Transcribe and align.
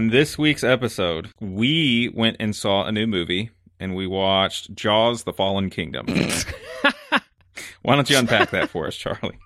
on 0.00 0.08
this 0.08 0.38
week's 0.38 0.64
episode, 0.64 1.30
we 1.40 2.10
went 2.14 2.38
and 2.40 2.56
saw 2.56 2.86
a 2.86 2.92
new 2.92 3.06
movie 3.06 3.50
and 3.78 3.94
we 3.94 4.06
watched 4.06 4.74
Jaws 4.74 5.24
the 5.24 5.32
Fallen 5.34 5.68
Kingdom. 5.68 6.06
Why 7.82 7.96
don't 7.96 8.08
you 8.08 8.16
unpack 8.16 8.48
that 8.52 8.70
for 8.70 8.86
us, 8.86 8.96
Charlie? 8.96 9.38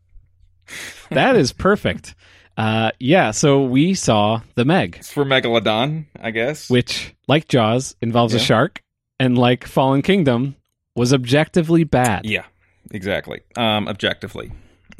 that 1.10 1.36
is 1.36 1.52
perfect. 1.52 2.14
Uh, 2.56 2.92
yeah, 2.98 3.30
so 3.30 3.62
we 3.62 3.92
saw 3.92 4.40
The 4.54 4.64
Meg. 4.64 4.96
It's 5.00 5.12
for 5.12 5.26
Megalodon, 5.26 6.06
I 6.18 6.30
guess. 6.30 6.70
Which, 6.70 7.14
like 7.26 7.46
Jaws, 7.46 7.94
involves 8.00 8.32
yeah. 8.32 8.40
a 8.40 8.42
shark, 8.42 8.82
and 9.20 9.36
like 9.36 9.66
Fallen 9.66 10.00
Kingdom, 10.00 10.56
was 10.96 11.12
objectively 11.12 11.84
bad. 11.84 12.24
Yeah, 12.24 12.46
exactly. 12.90 13.42
Um, 13.54 13.86
objectively. 13.86 14.50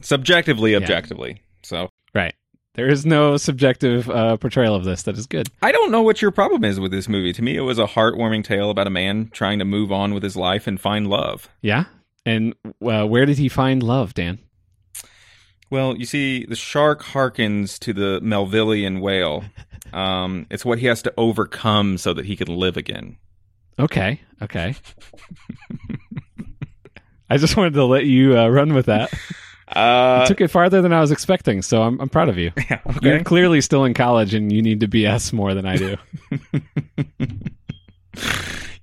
Subjectively, 0.03 0.77
objectively. 0.77 1.30
Yeah. 1.30 1.39
So. 1.62 1.89
Right. 2.14 2.34
There 2.78 2.88
is 2.88 3.05
no 3.05 3.37
subjective 3.37 4.09
uh, 4.09 4.37
portrayal 4.37 4.77
of 4.77 4.84
this 4.84 5.02
that 5.02 5.19
is 5.19 5.27
good. 5.27 5.48
I 5.60 5.73
don't 5.73 5.91
know 5.91 6.02
what 6.02 6.23
your 6.23 6.30
problem 6.30 6.64
is 6.64 6.78
with 6.78 6.92
this 6.92 7.09
movie. 7.09 7.32
To 7.32 7.42
me, 7.42 7.56
it 7.56 7.62
was 7.62 7.77
a 7.77 7.86
heartwarming 7.86 8.45
tale 8.45 8.70
about 8.70 8.86
a 8.86 8.91
man 8.91 9.30
trying 9.32 9.59
to 9.59 9.64
move 9.64 9.91
on 9.91 10.14
with 10.14 10.23
his 10.23 10.36
life 10.36 10.69
and 10.69 10.80
find 10.80 11.09
love. 11.09 11.48
Yeah. 11.60 11.86
And 12.24 12.55
uh, 12.64 13.05
where 13.05 13.27
did 13.27 13.38
he 13.38 13.48
find 13.48 13.83
love, 13.83 14.14
Dan? 14.14 14.38
Well, 15.70 15.96
you 15.96 16.06
see, 16.06 16.46
the 16.46 16.55
shark 16.55 17.02
harkens 17.02 17.80
to 17.80 17.92
the 17.92 18.20
Melvillian 18.22 19.00
whale. 19.00 19.45
Um, 19.91 20.47
it's 20.50 20.66
what 20.66 20.80
he 20.80 20.86
has 20.86 21.00
to 21.02 21.14
overcome 21.16 21.97
so 21.97 22.12
that 22.12 22.27
he 22.27 22.36
can 22.36 22.48
live 22.48 22.77
again. 22.77 23.16
Okay. 23.78 24.20
Okay. 24.42 24.75
I 27.31 27.38
just 27.38 27.56
wanted 27.56 27.72
to 27.72 27.86
let 27.86 28.05
you 28.05 28.38
uh, 28.38 28.48
run 28.48 28.75
with 28.75 28.84
that. 28.86 29.10
Uh, 29.72 30.20
you 30.22 30.28
took 30.28 30.41
it 30.41 30.48
farther 30.48 30.80
than 30.83 30.92
I 30.92 31.00
was 31.00 31.11
expecting, 31.11 31.62
so 31.62 31.83
I'm, 31.83 32.00
I'm 32.00 32.08
proud 32.08 32.28
of 32.28 32.38
you. 32.38 32.52
Yeah, 32.70 32.80
okay. 32.86 32.98
You're 33.02 33.24
clearly 33.24 33.61
still 33.61 33.84
in 33.84 33.94
college, 33.94 34.34
and 34.34 34.52
you 34.52 34.60
need 34.62 34.80
to 34.80 34.88
BS 34.88 35.33
more 35.33 35.55
than 35.55 35.64
I 35.66 35.77
do. 35.77 35.97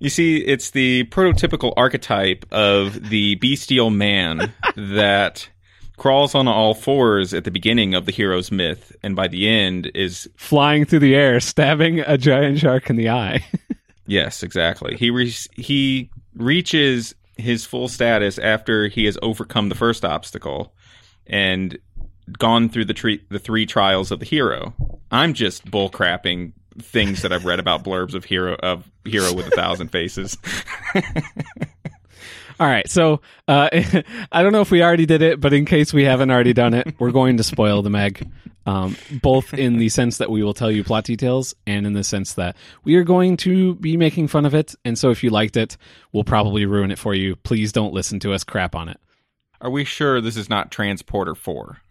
you 0.00 0.08
see, 0.08 0.38
it's 0.38 0.70
the 0.70 1.04
prototypical 1.04 1.72
archetype 1.76 2.44
of 2.50 3.10
the 3.10 3.36
bestial 3.36 3.90
man 3.90 4.52
that 4.76 5.48
crawls 5.96 6.34
on 6.34 6.48
all 6.48 6.74
fours 6.74 7.32
at 7.32 7.44
the 7.44 7.50
beginning 7.50 7.94
of 7.94 8.06
the 8.06 8.12
hero's 8.12 8.50
myth, 8.50 8.94
and 9.02 9.14
by 9.16 9.28
the 9.28 9.48
end 9.48 9.90
is 9.94 10.28
flying 10.36 10.84
through 10.84 10.98
the 11.00 11.14
air, 11.14 11.40
stabbing 11.40 12.00
a 12.00 12.18
giant 12.18 12.58
shark 12.58 12.90
in 12.90 12.96
the 12.96 13.08
eye. 13.08 13.44
yes, 14.06 14.42
exactly. 14.42 14.96
He 14.96 15.10
re- 15.10 15.34
he 15.54 16.10
reaches 16.34 17.14
his 17.36 17.64
full 17.66 17.88
status 17.88 18.38
after 18.38 18.88
he 18.88 19.04
has 19.04 19.18
overcome 19.22 19.68
the 19.68 19.74
first 19.74 20.04
obstacle 20.04 20.72
and 21.26 21.78
gone 22.38 22.68
through 22.68 22.86
the 22.86 23.20
the 23.28 23.38
three 23.38 23.66
trials 23.66 24.10
of 24.10 24.20
the 24.20 24.26
hero. 24.26 24.74
I'm 25.10 25.34
just 25.34 25.64
bullcrapping 25.70 26.52
things 26.78 27.22
that 27.22 27.32
I've 27.32 27.44
read 27.44 27.58
about 27.58 27.84
blurbs 27.84 28.14
of 28.14 28.24
hero 28.24 28.54
of 28.56 28.90
hero 29.04 29.32
with 29.32 29.46
a 29.46 29.50
thousand 29.50 29.88
faces. 29.88 30.36
All 32.58 32.66
right, 32.66 32.88
so 32.88 33.20
uh, 33.48 33.68
I 34.32 34.42
don't 34.42 34.52
know 34.52 34.62
if 34.62 34.70
we 34.70 34.82
already 34.82 35.04
did 35.04 35.20
it, 35.20 35.40
but 35.40 35.52
in 35.52 35.66
case 35.66 35.92
we 35.92 36.04
haven't 36.04 36.30
already 36.30 36.54
done 36.54 36.72
it, 36.72 36.94
we're 36.98 37.10
going 37.10 37.36
to 37.36 37.42
spoil 37.42 37.82
the 37.82 37.90
Meg, 37.90 38.26
um, 38.64 38.96
both 39.22 39.52
in 39.52 39.76
the 39.76 39.90
sense 39.90 40.16
that 40.18 40.30
we 40.30 40.42
will 40.42 40.54
tell 40.54 40.70
you 40.70 40.82
plot 40.82 41.04
details, 41.04 41.54
and 41.66 41.86
in 41.86 41.92
the 41.92 42.02
sense 42.02 42.32
that 42.34 42.56
we 42.82 42.94
are 42.94 43.04
going 43.04 43.36
to 43.38 43.74
be 43.74 43.98
making 43.98 44.28
fun 44.28 44.46
of 44.46 44.54
it. 44.54 44.74
And 44.86 44.98
so, 44.98 45.10
if 45.10 45.22
you 45.22 45.28
liked 45.28 45.58
it, 45.58 45.76
we'll 46.12 46.24
probably 46.24 46.64
ruin 46.64 46.90
it 46.90 46.98
for 46.98 47.14
you. 47.14 47.36
Please 47.36 47.72
don't 47.72 47.92
listen 47.92 48.20
to 48.20 48.32
us 48.32 48.42
crap 48.42 48.74
on 48.74 48.88
it. 48.88 48.98
Are 49.60 49.70
we 49.70 49.84
sure 49.84 50.20
this 50.20 50.36
is 50.36 50.48
not 50.48 50.70
Transporter 50.70 51.34
Four? 51.34 51.78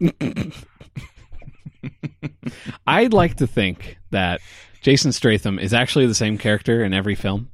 I'd 2.86 3.12
like 3.12 3.36
to 3.36 3.46
think 3.46 3.98
that 4.10 4.40
Jason 4.82 5.12
Statham 5.12 5.58
is 5.58 5.74
actually 5.74 6.06
the 6.06 6.14
same 6.14 6.38
character 6.38 6.84
in 6.84 6.94
every 6.94 7.14
film. 7.14 7.50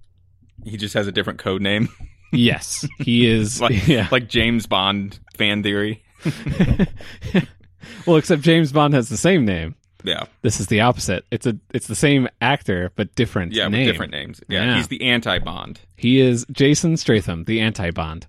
He 0.64 0.76
just 0.76 0.94
has 0.94 1.06
a 1.06 1.12
different 1.12 1.38
code 1.38 1.62
name. 1.62 1.88
Yes, 2.34 2.88
he 2.98 3.26
is. 3.26 3.60
like, 3.60 3.86
yeah. 3.86 4.08
like 4.10 4.26
James 4.26 4.64
Bond 4.64 5.20
fan 5.36 5.62
theory. 5.62 6.02
well, 8.06 8.16
except 8.16 8.40
James 8.40 8.72
Bond 8.72 8.94
has 8.94 9.10
the 9.10 9.18
same 9.18 9.44
name. 9.44 9.74
Yeah. 10.02 10.24
This 10.40 10.58
is 10.58 10.68
the 10.68 10.80
opposite. 10.80 11.26
It's 11.30 11.46
a 11.46 11.58
it's 11.74 11.88
the 11.88 11.94
same 11.94 12.28
actor 12.40 12.90
but 12.96 13.14
different 13.14 13.52
yeah, 13.52 13.68
name. 13.68 13.86
different 13.86 14.12
names. 14.12 14.40
Yeah, 14.48 14.64
yeah. 14.64 14.76
he's 14.76 14.88
the 14.88 15.02
anti-Bond. 15.02 15.80
He 15.96 16.20
is 16.20 16.46
Jason 16.50 16.96
Statham, 16.96 17.44
the 17.44 17.60
anti-Bond. 17.60 18.26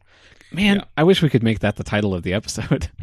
Man, 0.53 0.77
yeah. 0.77 0.85
I 0.95 1.03
wish 1.03 1.21
we 1.21 1.29
could 1.29 1.43
make 1.43 1.59
that 1.59 1.75
the 1.75 1.83
title 1.83 2.13
of 2.13 2.23
the 2.23 2.33
episode. 2.33 2.89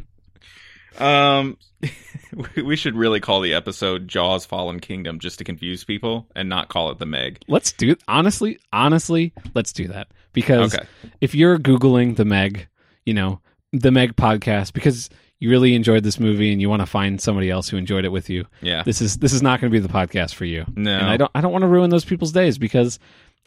Um 0.98 1.56
we 2.56 2.76
should 2.76 2.96
really 2.96 3.20
call 3.20 3.40
the 3.40 3.54
episode 3.54 4.06
Jaws 4.06 4.44
Fallen 4.44 4.80
Kingdom 4.80 5.18
just 5.18 5.38
to 5.38 5.44
confuse 5.44 5.84
people 5.84 6.26
and 6.34 6.48
not 6.48 6.68
call 6.68 6.90
it 6.90 6.98
the 6.98 7.06
Meg. 7.06 7.40
Let's 7.48 7.72
do 7.72 7.96
honestly, 8.06 8.58
honestly, 8.72 9.32
let's 9.54 9.72
do 9.72 9.88
that. 9.88 10.08
Because 10.32 10.74
okay. 10.74 10.86
if 11.20 11.34
you're 11.34 11.58
googling 11.58 12.16
the 12.16 12.24
Meg, 12.24 12.68
you 13.06 13.14
know, 13.14 13.40
the 13.72 13.90
Meg 13.90 14.16
podcast 14.16 14.72
because 14.72 15.08
you 15.38 15.48
really 15.48 15.74
enjoyed 15.74 16.02
this 16.02 16.20
movie 16.20 16.52
and 16.52 16.60
you 16.60 16.68
want 16.68 16.82
to 16.82 16.86
find 16.86 17.20
somebody 17.20 17.50
else 17.50 17.68
who 17.68 17.76
enjoyed 17.76 18.04
it 18.04 18.10
with 18.10 18.28
you. 18.28 18.44
Yeah. 18.60 18.82
This 18.82 19.00
is 19.00 19.18
this 19.18 19.32
is 19.32 19.42
not 19.42 19.60
going 19.60 19.72
to 19.72 19.74
be 19.74 19.84
the 19.84 19.92
podcast 19.92 20.34
for 20.34 20.44
you. 20.44 20.66
No. 20.76 20.98
And 20.98 21.06
I 21.06 21.16
don't 21.16 21.30
I 21.34 21.40
don't 21.40 21.52
want 21.52 21.62
to 21.62 21.68
ruin 21.68 21.90
those 21.90 22.04
people's 22.04 22.32
days 22.32 22.58
because 22.58 22.98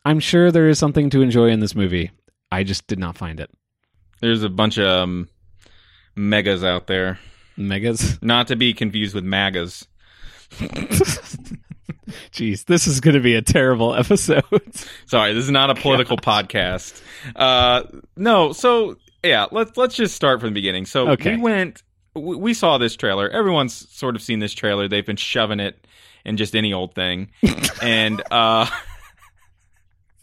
I'm 0.03 0.19
sure 0.19 0.51
there 0.51 0.69
is 0.69 0.79
something 0.79 1.09
to 1.11 1.21
enjoy 1.21 1.49
in 1.49 1.59
this 1.59 1.75
movie. 1.75 2.11
I 2.51 2.63
just 2.63 2.87
did 2.87 2.99
not 2.99 3.17
find 3.17 3.39
it. 3.39 3.49
There's 4.19 4.43
a 4.43 4.49
bunch 4.49 4.77
of 4.77 4.87
um, 4.87 5.29
megas 6.15 6.63
out 6.63 6.87
there. 6.87 7.19
Megas? 7.57 8.21
Not 8.21 8.47
to 8.47 8.55
be 8.55 8.73
confused 8.73 9.13
with 9.13 9.23
magas. 9.23 9.85
Jeez, 12.31 12.65
this 12.65 12.87
is 12.87 12.99
going 12.99 13.15
to 13.15 13.21
be 13.21 13.35
a 13.35 13.41
terrible 13.41 13.93
episode. 13.95 14.43
Sorry, 15.05 15.33
this 15.33 15.43
is 15.43 15.51
not 15.51 15.69
a 15.69 15.75
political 15.75 16.17
God. 16.17 16.49
podcast. 16.49 17.01
Uh, 17.35 17.83
no, 18.15 18.53
so 18.53 18.97
yeah, 19.23 19.47
let's 19.51 19.77
let's 19.77 19.95
just 19.95 20.15
start 20.15 20.39
from 20.39 20.49
the 20.49 20.53
beginning. 20.53 20.85
So 20.85 21.09
okay. 21.09 21.35
we 21.35 21.41
went, 21.41 21.83
we 22.15 22.53
saw 22.53 22.77
this 22.77 22.95
trailer. 22.95 23.29
Everyone's 23.29 23.89
sort 23.89 24.15
of 24.15 24.21
seen 24.21 24.39
this 24.39 24.53
trailer. 24.53 24.87
They've 24.87 25.05
been 25.05 25.15
shoving 25.15 25.59
it 25.59 25.87
in 26.25 26.37
just 26.37 26.55
any 26.55 26.73
old 26.73 26.93
thing, 26.93 27.31
and 27.81 28.21
uh, 28.31 28.67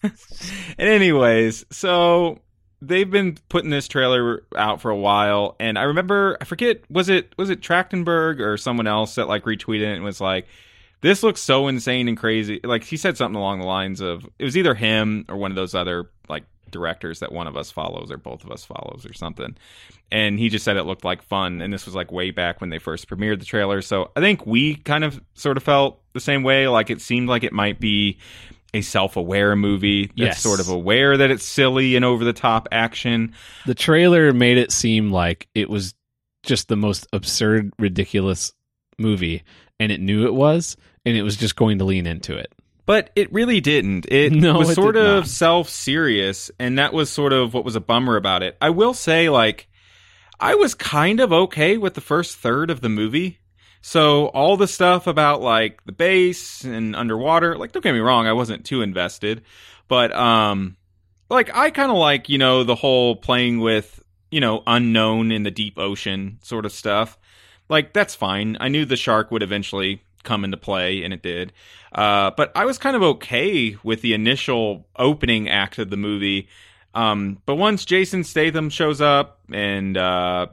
and 0.03 0.13
anyways, 0.79 1.65
so 1.71 2.41
they've 2.83 3.11
been 3.11 3.37
putting 3.49 3.71
this 3.71 3.89
trailer 3.89 4.43
out 4.57 4.81
for 4.81 4.91
a 4.91 4.97
while, 4.97 5.57
and 5.61 5.79
I 5.79 5.83
remember 5.83 6.37
I 6.41 6.45
forget 6.45 6.83
was 6.91 7.09
it 7.09 7.35
was 7.37 7.51
it 7.51 7.61
Trachtenberg 7.61 8.41
or 8.41 8.57
someone 8.57 8.87
else 8.87 9.17
that 9.17 9.29
like 9.29 9.45
retweeted 9.45 9.83
it 9.83 9.97
and 9.97 10.05
was 10.05 10.21
like, 10.21 10.47
"This 11.01 11.23
looks 11.23 11.41
so 11.41 11.69
insane 11.69 12.09
and 12.09 12.17
crazy." 12.17 12.61
Like 12.63 12.85
he 12.85 12.97
said 12.97 13.17
something 13.17 13.37
along 13.37 13.61
the 13.61 13.67
lines 13.67 14.01
of 14.01 14.27
it 14.39 14.45
was 14.45 14.57
either 14.57 14.75
him 14.75 15.25
or 15.29 15.37
one 15.37 15.51
of 15.51 15.57
those 15.57 15.75
other 15.75 16.11
like 16.29 16.45
directors 16.71 17.21
that 17.21 17.33
one 17.33 17.47
of 17.47 17.57
us 17.57 17.71
follows 17.71 18.11
or 18.11 18.17
both 18.17 18.45
of 18.45 18.51
us 18.51 18.65
follows 18.65 19.05
or 19.05 19.13
something. 19.13 19.57
And 20.13 20.39
he 20.39 20.49
just 20.49 20.65
said 20.65 20.77
it 20.77 20.85
looked 20.85 21.05
like 21.05 21.23
fun, 21.23 21.61
and 21.61 21.73
this 21.73 21.87
was 21.87 21.95
like 21.95 22.11
way 22.11 22.31
back 22.31 22.61
when 22.61 22.71
they 22.71 22.79
first 22.79 23.09
premiered 23.09 23.39
the 23.39 23.45
trailer. 23.45 23.83
So 23.83 24.11
I 24.17 24.21
think 24.21 24.47
we 24.47 24.77
kind 24.77 25.05
of 25.05 25.21
sort 25.35 25.57
of 25.57 25.63
felt 25.63 26.01
the 26.15 26.21
same 26.21 26.43
way. 26.43 26.67
Like 26.67 26.91
it 26.91 27.01
seemed 27.01 27.29
like 27.29 27.45
it 27.45 27.53
might 27.53 27.79
be 27.79 28.19
a 28.73 28.81
self-aware 28.81 29.57
movie 29.57 30.07
that's 30.07 30.17
yes. 30.17 30.41
sort 30.41 30.61
of 30.61 30.69
aware 30.69 31.17
that 31.17 31.31
it's 31.31 31.45
silly 31.45 31.97
and 31.97 32.05
over-the-top 32.05 32.69
action. 32.73 33.35
The 33.67 33.75
trailer 33.75 34.33
made 34.33 34.59
it 34.59 34.73
seem 34.73 35.11
like 35.11 35.49
it 35.55 35.69
was 35.69 35.95
just 36.43 36.69
the 36.69 36.77
most 36.77 37.07
absurd, 37.13 37.73
ridiculous 37.79 38.53
movie, 38.99 39.43
and 39.79 39.91
it 39.91 40.01
knew 40.01 40.27
it 40.27 40.35
was, 40.35 40.77
and 41.05 41.17
it 41.17 41.23
was 41.23 41.37
just 41.37 41.57
going 41.57 41.79
to 41.79 41.85
lean 41.85 42.07
into 42.07 42.37
it. 42.37 42.53
But 42.87 43.11
it 43.15 43.33
really 43.33 43.61
didn't. 43.61 44.07
It 44.11 44.33
no, 44.33 44.59
was 44.59 44.71
it 44.71 44.75
sort 44.75 44.97
of 44.97 45.27
self-serious, 45.27 46.51
and 46.59 46.79
that 46.79 46.93
was 46.93 47.11
sort 47.11 47.33
of 47.33 47.55
what 47.55 47.65
was 47.65 47.77
a 47.77 47.81
bummer 47.81 48.17
about 48.17 48.43
it. 48.43 48.57
I 48.61 48.71
will 48.71 48.95
say, 48.95 49.29
like, 49.29 49.69
I 50.39 50.55
was 50.55 50.75
kind 50.75 51.21
of 51.21 51.33
okay 51.33 51.77
with 51.77 51.95
the 51.95 52.01
first 52.01 52.39
third 52.39 52.71
of 52.71 52.81
the 52.81 52.89
movie. 52.89 53.40
So 53.83 54.27
all 54.27 54.57
the 54.57 54.69
stuff 54.69 55.07
about 55.07 55.41
like 55.41 55.85
the 55.85 55.93
base 55.93 56.65
and 56.65 56.95
underwater, 56.95 57.57
like 57.57 57.73
don't 57.73 57.83
get 57.83 57.93
me 57.93 58.01
wrong, 58.01 58.27
I 58.27 58.33
wasn't 58.33 58.65
too 58.65 58.83
invested, 58.83 59.43
but 59.89 60.15
um 60.15 60.77
like 61.31 61.55
I 61.55 61.71
kind 61.71 61.91
of 61.91 61.97
like, 61.97 62.29
you 62.29 62.39
know, 62.39 62.65
the 62.65 62.75
whole 62.75 63.17
playing 63.17 63.61
with, 63.61 64.03
you 64.31 64.41
know, 64.41 64.63
unknown 64.67 65.33
in 65.33 65.45
the 65.45 65.51
deep 65.51 65.79
ocean 65.79 66.39
sort 66.43 66.67
of 66.67 66.73
stuff. 66.73 67.19
Like 67.69 67.93
that's 67.93 68.15
fine. 68.15 68.57
I 68.61 68.69
knew 68.69 68.85
the 68.85 68.97
shark 68.97 69.31
would 69.31 69.43
eventually 69.43 70.03
come 70.25 70.45
into 70.45 70.59
play 70.59 71.03
and 71.03 71.15
it 71.15 71.23
did. 71.23 71.53
Uh 71.93 72.33
but 72.37 72.53
I 72.55 72.67
was 72.67 72.77
kind 72.77 72.97
of 72.97 73.03
okay 73.03 73.77
with 73.83 74.03
the 74.03 74.13
initial 74.13 74.87
opening 74.97 75.49
act 75.49 75.79
of 75.79 75.89
the 75.89 75.97
movie. 75.97 76.49
Um 76.95 77.41
but 77.47 77.55
once 77.55 77.87
Jason 77.87 78.25
Statham 78.25 78.69
shows 78.69 79.01
up 79.01 79.41
and 79.51 79.97
uh 79.97 80.49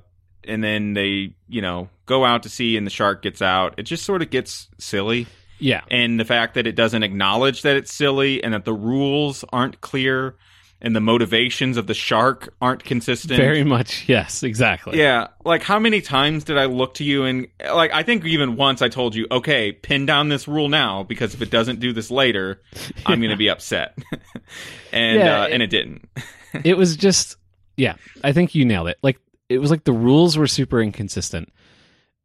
and 0.47 0.63
then 0.63 0.93
they, 0.93 1.33
you 1.47 1.61
know, 1.61 1.89
go 2.05 2.25
out 2.25 2.43
to 2.43 2.49
sea 2.49 2.77
and 2.77 2.85
the 2.85 2.91
shark 2.91 3.21
gets 3.21 3.41
out. 3.41 3.75
It 3.77 3.83
just 3.83 4.05
sort 4.05 4.21
of 4.21 4.29
gets 4.29 4.69
silly. 4.77 5.27
Yeah. 5.59 5.81
And 5.89 6.19
the 6.19 6.25
fact 6.25 6.53
that 6.55 6.67
it 6.67 6.75
doesn't 6.75 7.03
acknowledge 7.03 7.63
that 7.63 7.75
it's 7.75 7.93
silly 7.93 8.43
and 8.43 8.53
that 8.53 8.65
the 8.65 8.73
rules 8.73 9.43
aren't 9.51 9.81
clear 9.81 10.35
and 10.81 10.95
the 10.95 11.01
motivations 11.01 11.77
of 11.77 11.87
the 11.87 11.93
shark 11.93 12.53
aren't 12.61 12.83
consistent. 12.83 13.37
Very 13.37 13.63
much, 13.63 14.07
yes, 14.07 14.43
exactly. 14.43 14.99
Yeah, 14.99 15.27
like 15.43 15.63
how 15.63 15.79
many 15.79 16.01
times 16.01 16.43
did 16.43 16.57
I 16.57 16.65
look 16.65 16.95
to 16.95 17.03
you 17.03 17.23
and 17.23 17.47
like 17.73 17.91
I 17.93 18.03
think 18.03 18.25
even 18.25 18.55
once 18.55 18.81
I 18.81 18.89
told 18.89 19.15
you, 19.15 19.27
okay, 19.31 19.71
pin 19.71 20.05
down 20.05 20.29
this 20.29 20.47
rule 20.47 20.69
now 20.69 21.03
because 21.03 21.33
if 21.33 21.41
it 21.41 21.49
doesn't 21.49 21.79
do 21.79 21.93
this 21.93 22.11
later, 22.11 22.61
I'm 23.05 23.19
going 23.19 23.31
to 23.31 23.37
be 23.37 23.49
upset, 23.49 23.97
and 24.91 25.19
yeah, 25.19 25.41
uh, 25.41 25.47
it, 25.47 25.53
and 25.53 25.63
it 25.63 25.67
didn't. 25.67 26.07
it 26.63 26.77
was 26.77 26.95
just, 26.95 27.37
yeah, 27.75 27.95
I 28.23 28.31
think 28.33 28.53
you 28.53 28.63
nailed 28.63 28.87
it. 28.89 28.97
Like 29.01 29.19
it 29.49 29.59
was 29.59 29.71
like 29.71 29.83
the 29.83 29.93
rules 29.93 30.37
were 30.37 30.47
super 30.47 30.81
inconsistent, 30.81 31.51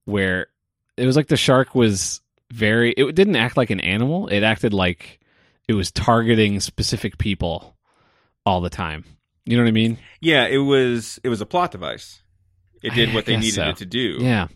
where 0.04 0.48
it 0.96 1.06
was 1.06 1.16
like 1.16 1.28
the 1.28 1.36
shark 1.36 1.74
was 1.74 2.20
very. 2.50 2.92
It 2.92 3.14
didn't 3.14 3.36
act 3.36 3.56
like 3.56 3.70
an 3.70 3.80
animal. 3.80 4.28
It 4.28 4.42
acted 4.42 4.72
like 4.72 5.20
it 5.68 5.74
was 5.74 5.90
targeting 5.90 6.60
specific 6.60 7.18
people 7.18 7.76
all 8.44 8.60
the 8.60 8.70
time. 8.70 9.04
You 9.44 9.56
know 9.56 9.64
what 9.64 9.68
I 9.68 9.72
mean? 9.72 9.98
Yeah, 10.20 10.46
it 10.46 10.58
was 10.58 11.18
it 11.24 11.28
was 11.28 11.40
a 11.40 11.46
plot 11.46 11.72
device. 11.72 12.22
It 12.82 12.94
did 12.94 13.14
what 13.14 13.26
they 13.26 13.36
needed 13.36 13.54
so. 13.54 13.68
it 13.68 13.76
to 13.78 13.86
do. 13.86 14.18
Yeah. 14.20 14.48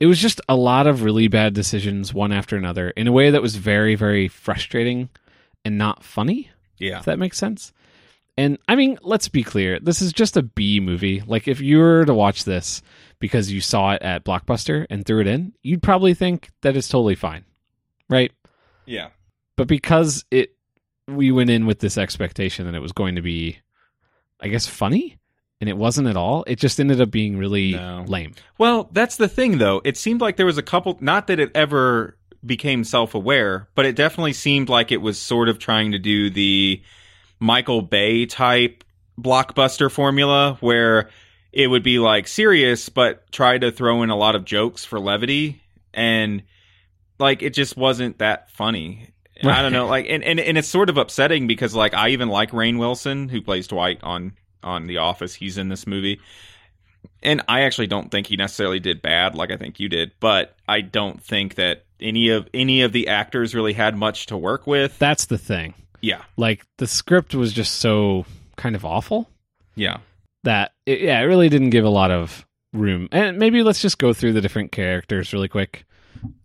It 0.00 0.06
was 0.06 0.18
just 0.18 0.40
a 0.48 0.56
lot 0.56 0.86
of 0.86 1.02
really 1.02 1.28
bad 1.28 1.54
decisions 1.54 2.12
one 2.14 2.32
after 2.32 2.56
another 2.56 2.90
in 2.90 3.06
a 3.06 3.12
way 3.12 3.30
that 3.30 3.42
was 3.42 3.56
very 3.56 3.94
very 3.94 4.28
frustrating 4.28 5.08
and 5.64 5.78
not 5.78 6.04
funny. 6.04 6.50
Yeah. 6.78 6.98
If 6.98 7.04
that 7.04 7.18
makes 7.18 7.38
sense. 7.38 7.72
And 8.36 8.58
I 8.66 8.76
mean, 8.76 8.98
let's 9.02 9.28
be 9.28 9.42
clear. 9.42 9.78
This 9.78 10.00
is 10.00 10.12
just 10.12 10.36
a 10.36 10.42
B 10.42 10.80
movie. 10.80 11.22
Like 11.26 11.48
if 11.48 11.60
you 11.60 11.78
were 11.78 12.04
to 12.04 12.14
watch 12.14 12.44
this 12.44 12.82
because 13.18 13.52
you 13.52 13.60
saw 13.60 13.92
it 13.92 14.02
at 14.02 14.24
Blockbuster 14.24 14.86
and 14.88 15.04
threw 15.04 15.20
it 15.20 15.26
in, 15.26 15.52
you'd 15.62 15.82
probably 15.82 16.14
think 16.14 16.50
that 16.62 16.76
it's 16.76 16.88
totally 16.88 17.14
fine. 17.14 17.44
Right? 18.08 18.32
Yeah. 18.86 19.08
But 19.56 19.68
because 19.68 20.24
it 20.30 20.54
we 21.08 21.32
went 21.32 21.50
in 21.50 21.66
with 21.66 21.80
this 21.80 21.98
expectation 21.98 22.66
that 22.66 22.74
it 22.74 22.80
was 22.80 22.92
going 22.92 23.16
to 23.16 23.22
be, 23.22 23.58
I 24.40 24.48
guess, 24.48 24.66
funny, 24.66 25.18
and 25.60 25.68
it 25.68 25.76
wasn't 25.76 26.08
at 26.08 26.16
all. 26.16 26.44
It 26.46 26.58
just 26.58 26.80
ended 26.80 27.00
up 27.00 27.10
being 27.10 27.38
really 27.38 27.72
no. 27.72 28.04
lame. 28.06 28.34
Well, 28.58 28.88
that's 28.92 29.16
the 29.16 29.28
thing, 29.28 29.58
though. 29.58 29.80
It 29.84 29.96
seemed 29.96 30.20
like 30.20 30.36
there 30.36 30.46
was 30.46 30.58
a 30.58 30.62
couple. 30.62 30.96
Not 31.00 31.26
that 31.26 31.40
it 31.40 31.50
ever 31.54 32.16
became 32.44 32.84
self-aware, 32.84 33.68
but 33.74 33.86
it 33.86 33.94
definitely 33.94 34.32
seemed 34.32 34.68
like 34.68 34.90
it 34.90 35.00
was 35.00 35.18
sort 35.18 35.48
of 35.48 35.58
trying 35.58 35.92
to 35.92 35.98
do 35.98 36.30
the 36.30 36.82
Michael 37.42 37.82
Bay 37.82 38.24
type 38.24 38.84
blockbuster 39.20 39.90
formula, 39.90 40.56
where 40.60 41.10
it 41.52 41.66
would 41.66 41.82
be 41.82 41.98
like 41.98 42.28
serious, 42.28 42.88
but 42.88 43.30
try 43.32 43.58
to 43.58 43.72
throw 43.72 44.02
in 44.02 44.10
a 44.10 44.16
lot 44.16 44.36
of 44.36 44.44
jokes 44.44 44.84
for 44.84 45.00
levity, 45.00 45.60
and 45.92 46.44
like 47.18 47.42
it 47.42 47.52
just 47.52 47.76
wasn't 47.76 48.18
that 48.18 48.50
funny. 48.52 49.08
Right. 49.42 49.58
I 49.58 49.62
don't 49.62 49.72
know, 49.72 49.88
like, 49.88 50.06
and, 50.08 50.22
and 50.22 50.38
and 50.38 50.56
it's 50.56 50.68
sort 50.68 50.88
of 50.88 50.96
upsetting 50.96 51.48
because 51.48 51.74
like 51.74 51.94
I 51.94 52.10
even 52.10 52.28
like 52.28 52.52
Rainn 52.52 52.78
Wilson 52.78 53.28
who 53.28 53.42
plays 53.42 53.66
Dwight 53.66 53.98
on 54.04 54.34
on 54.62 54.86
The 54.86 54.98
Office. 54.98 55.34
He's 55.34 55.58
in 55.58 55.68
this 55.68 55.84
movie, 55.84 56.20
and 57.24 57.42
I 57.48 57.62
actually 57.62 57.88
don't 57.88 58.10
think 58.10 58.28
he 58.28 58.36
necessarily 58.36 58.78
did 58.78 59.02
bad, 59.02 59.34
like 59.34 59.50
I 59.50 59.56
think 59.56 59.80
you 59.80 59.88
did. 59.88 60.12
But 60.20 60.54
I 60.68 60.80
don't 60.80 61.20
think 61.20 61.56
that 61.56 61.86
any 62.00 62.28
of 62.28 62.48
any 62.54 62.82
of 62.82 62.92
the 62.92 63.08
actors 63.08 63.52
really 63.52 63.72
had 63.72 63.96
much 63.96 64.26
to 64.26 64.36
work 64.36 64.68
with. 64.68 64.96
That's 65.00 65.24
the 65.24 65.38
thing. 65.38 65.74
Yeah, 66.02 66.22
like 66.36 66.66
the 66.78 66.86
script 66.86 67.34
was 67.34 67.52
just 67.52 67.76
so 67.76 68.26
kind 68.56 68.76
of 68.76 68.84
awful. 68.84 69.30
Yeah, 69.74 69.98
that 70.44 70.72
it, 70.84 71.00
yeah, 71.00 71.20
it 71.20 71.24
really 71.24 71.48
didn't 71.48 71.70
give 71.70 71.84
a 71.84 71.90
lot 71.90 72.10
of 72.10 72.46
room. 72.72 73.08
And 73.12 73.38
maybe 73.38 73.62
let's 73.62 73.80
just 73.80 73.98
go 73.98 74.12
through 74.12 74.32
the 74.32 74.40
different 74.40 74.72
characters 74.72 75.32
really 75.32 75.48
quick. 75.48 75.84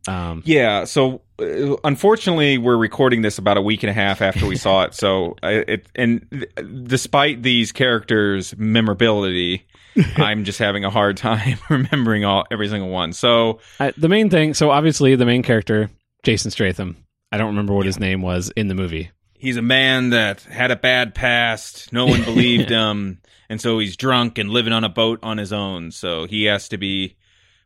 Um, 0.08 0.42
yeah. 0.46 0.86
So 0.86 1.22
uh, 1.40 1.76
unfortunately, 1.84 2.58
we're 2.58 2.78
recording 2.78 3.22
this 3.22 3.38
about 3.38 3.58
a 3.58 3.62
week 3.62 3.84
and 3.84 3.90
a 3.90 3.94
half 3.94 4.22
after 4.22 4.46
we 4.46 4.56
saw 4.56 4.84
it. 4.84 4.94
So 4.94 5.36
it 5.44 5.88
and 5.96 6.26
th- 6.32 6.50
despite 6.84 7.44
these 7.44 7.72
characters' 7.72 8.56
memorability, 8.58 9.68
I'm 10.16 10.44
just 10.44 10.60
having 10.60 10.86
a 10.86 10.90
hard 10.90 11.18
time 11.18 11.58
remembering 11.70 12.26
all 12.26 12.46
every 12.52 12.68
single 12.68 12.90
one. 12.90 13.14
So 13.14 13.60
uh, 13.80 13.92
the 13.98 14.10
main 14.10 14.30
thing. 14.30 14.54
So 14.54 14.72
obviously, 14.72 15.16
the 15.16 15.26
main 15.26 15.44
character, 15.44 15.90
Jason 16.24 16.52
Statham. 16.52 16.98
I 17.32 17.38
don't 17.38 17.48
remember 17.48 17.74
what 17.74 17.86
his 17.86 18.00
name 18.00 18.22
was 18.22 18.52
in 18.56 18.70
the 18.70 18.76
movie. 18.76 19.12
He's 19.38 19.58
a 19.58 19.62
man 19.62 20.10
that 20.12 20.42
had 20.42 20.72
a 20.72 20.76
bad 20.76 21.14
past. 21.14 21.94
No 21.94 22.06
one 22.06 22.24
believed 22.24 22.70
him, 22.72 23.22
and 23.50 23.62
so 23.62 23.80
he's 23.80 23.96
drunk 23.96 24.38
and 24.38 24.50
living 24.50 24.74
on 24.74 24.84
a 24.84 24.90
boat 24.90 25.20
on 25.24 25.38
his 25.38 25.54
own. 25.54 25.92
So 25.92 26.26
he 26.26 26.46
has 26.46 26.70
to 26.70 26.78
be 26.78 27.18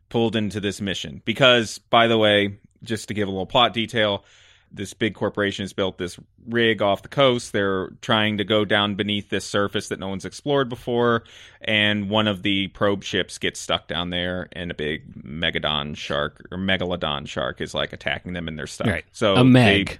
pulled 0.08 0.36
into 0.36 0.60
this 0.60 0.80
mission. 0.80 1.22
Because, 1.24 1.78
by 1.78 2.06
the 2.06 2.18
way, 2.18 2.58
just 2.82 3.08
to 3.08 3.14
give 3.14 3.28
a 3.28 3.30
little 3.30 3.46
plot 3.46 3.72
detail, 3.72 4.24
this 4.70 4.94
big 4.94 5.14
corporation 5.14 5.62
has 5.62 5.72
built 5.72 5.98
this 5.98 6.18
rig 6.46 6.82
off 6.82 7.02
the 7.02 7.08
coast. 7.08 7.52
They're 7.52 7.88
trying 8.00 8.38
to 8.38 8.44
go 8.44 8.64
down 8.64 8.94
beneath 8.94 9.28
this 9.28 9.44
surface 9.44 9.88
that 9.88 9.98
no 9.98 10.08
one's 10.08 10.24
explored 10.24 10.68
before, 10.68 11.24
and 11.60 12.08
one 12.08 12.26
of 12.26 12.42
the 12.42 12.68
probe 12.68 13.04
ships 13.04 13.38
gets 13.38 13.60
stuck 13.60 13.88
down 13.88 14.10
there, 14.10 14.48
and 14.52 14.70
a 14.70 14.74
big 14.74 15.14
megalodon 15.24 15.96
shark 15.96 16.46
or 16.50 16.58
megalodon 16.58 17.26
shark 17.26 17.60
is 17.60 17.74
like 17.74 17.92
attacking 17.92 18.32
them, 18.32 18.48
and 18.48 18.58
they're 18.58 18.66
stuck. 18.66 18.86
Right. 18.86 19.04
So 19.12 19.34
a 19.36 19.44
meg. 19.44 19.88
They, 19.88 19.98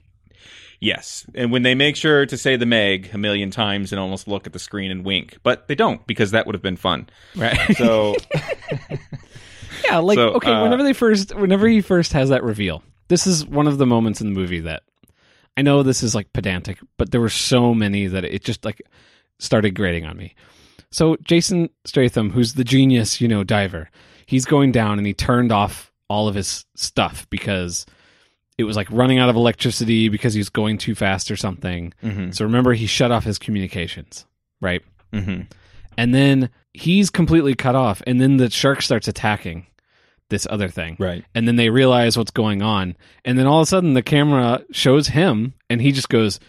yes, 0.83 1.25
and 1.35 1.51
when 1.51 1.63
they 1.63 1.75
make 1.75 1.97
sure 1.97 2.27
to 2.27 2.37
say 2.37 2.57
the 2.57 2.67
meg 2.67 3.11
a 3.15 3.19
million 3.19 3.51
times 3.51 3.93
and 3.93 4.01
almost 4.01 4.29
look 4.29 4.47
at 4.47 4.53
the 4.53 4.59
screen 4.59 4.91
and 4.91 5.05
wink, 5.05 5.39
but 5.43 5.69
they 5.69 5.75
don't 5.75 6.07
because 6.07 6.33
that 6.33 6.47
would 6.47 6.55
have 6.55 6.63
been 6.63 6.77
fun. 6.77 7.09
Right. 7.37 7.59
So. 7.77 8.17
Yeah, 9.85 9.99
like 9.99 10.17
so, 10.17 10.35
okay, 10.35 10.53
uh, 10.53 10.63
whenever 10.63 10.83
they 10.83 10.93
first, 10.93 11.35
whenever 11.35 11.67
he 11.67 11.81
first 11.81 12.13
has 12.13 12.29
that 12.29 12.45
reveal, 12.45 12.85
this 13.09 13.27
is 13.27 13.45
one 13.45 13.67
of 13.67 13.79
the 13.79 13.87
moments 13.87 14.21
in 14.21 14.33
the 14.33 14.39
movie 14.39 14.61
that 14.61 14.85
I 15.57 15.63
know 15.63 15.83
this 15.83 16.03
is 16.03 16.15
like 16.15 16.33
pedantic, 16.33 16.79
but 16.97 17.11
there 17.11 17.21
were 17.21 17.29
so 17.29 17.75
many 17.75 18.07
that 18.07 18.25
it 18.25 18.45
just 18.45 18.65
like 18.65 18.83
started 19.39 19.73
grating 19.75 20.05
on 20.05 20.17
me. 20.17 20.35
So 20.91 21.17
Jason 21.23 21.69
Statham, 21.85 22.31
who's 22.31 22.55
the 22.55 22.65
genius, 22.65 23.21
you 23.21 23.29
know, 23.29 23.45
diver, 23.45 23.91
he's 24.27 24.45
going 24.45 24.73
down 24.73 24.99
and 24.99 25.07
he 25.07 25.15
turned 25.15 25.53
off 25.53 25.91
all 26.09 26.29
of 26.29 26.35
his 26.35 26.65
stuff 26.75 27.27
because 27.31 27.87
it 28.63 28.67
was 28.67 28.77
like 28.77 28.91
running 28.91 29.19
out 29.19 29.29
of 29.29 29.37
electricity 29.37 30.09
because 30.09 30.35
he 30.35 30.41
was 30.41 30.49
going 30.49 30.79
too 30.79 30.95
fast 30.95 31.31
or 31.31 31.37
something. 31.37 31.93
Mm-hmm. 32.03 32.31
So 32.31 32.45
remember, 32.45 32.73
he 32.73 32.87
shut 32.87 33.13
off 33.13 33.25
his 33.25 33.39
communications, 33.39 34.25
right? 34.61 34.83
Mm-hmm. 35.13 35.43
And 35.99 36.15
then 36.15 36.51
he's 36.73 37.11
completely 37.11 37.55
cut 37.55 37.75
off, 37.75 38.03
and 38.07 38.21
then 38.21 38.39
the 38.39 38.49
shark 38.49 38.81
starts 38.81 39.09
attacking 39.09 39.67
this 40.33 40.47
other 40.51 40.69
thing. 40.69 40.97
Right. 40.99 41.25
And 41.35 41.47
then 41.47 41.55
they 41.55 41.71
realize 41.71 42.19
what's 42.19 42.33
going 42.33 42.63
on. 42.63 42.97
And 43.25 43.39
then 43.39 43.47
all 43.47 43.61
of 43.61 43.65
a 43.65 43.67
sudden 43.67 43.95
the 43.95 44.03
camera 44.03 44.65
shows 44.73 45.09
him 45.09 45.55
and 45.71 45.81
he 45.81 45.93
just 45.93 46.09
goes, 46.09 46.41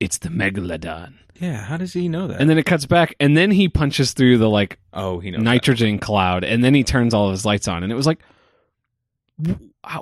It's 0.00 0.18
the 0.18 0.30
megalodon. 0.30 1.14
Yeah, 1.40 1.56
how 1.56 1.76
does 1.76 1.92
he 1.92 2.08
know 2.08 2.28
that? 2.28 2.40
And 2.40 2.48
then 2.48 2.56
it 2.56 2.64
cuts 2.64 2.86
back 2.86 3.16
and 3.18 3.36
then 3.36 3.50
he 3.50 3.68
punches 3.68 4.12
through 4.12 4.38
the 4.38 4.48
like 4.48 4.78
oh, 4.92 5.18
he 5.18 5.30
knows 5.30 5.42
nitrogen 5.42 5.96
that. 5.96 6.02
cloud 6.02 6.44
and 6.44 6.64
then 6.64 6.72
he 6.72 6.84
turns 6.84 7.12
all 7.12 7.26
of 7.26 7.32
his 7.32 7.44
lights 7.44 7.68
on 7.68 7.82
and 7.82 7.92
it 7.92 7.96
was 7.96 8.06
like 8.06 8.20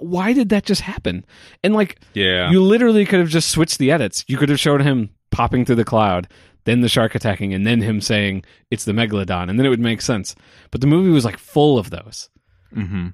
why 0.01 0.33
did 0.33 0.51
that 0.51 0.65
just 0.65 0.81
happen? 0.83 1.25
And 1.65 1.75
like 1.75 2.01
yeah. 2.15 2.51
you 2.51 2.63
literally 2.63 3.05
could 3.05 3.21
have 3.21 3.29
just 3.29 3.51
switched 3.51 3.79
the 3.79 3.91
edits. 3.91 4.25
You 4.29 4.37
could 4.37 4.49
have 4.49 4.61
shown 4.61 4.81
him 4.81 5.11
popping 5.31 5.65
through 5.65 5.77
the 5.77 5.85
cloud, 5.85 6.29
then 6.65 6.81
the 6.81 6.89
shark 6.89 7.15
attacking 7.15 7.55
and 7.55 7.67
then 7.67 7.81
him 7.81 8.01
saying 8.01 8.45
it's 8.71 8.85
the 8.85 8.93
megalodon 8.93 9.49
and 9.49 9.59
then 9.59 9.67
it 9.67 9.71
would 9.71 9.81
make 9.81 10.03
sense. 10.03 10.35
But 10.71 10.81
the 10.81 10.87
movie 10.87 11.11
was 11.11 11.25
like 11.25 11.39
full 11.39 11.79
of 11.79 11.91
those. 11.91 12.29
hmm 12.73 13.09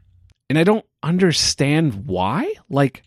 and 0.49 0.59
I 0.59 0.65
don't 0.65 0.85
understand 1.03 2.07
why. 2.07 2.55
Like, 2.69 3.03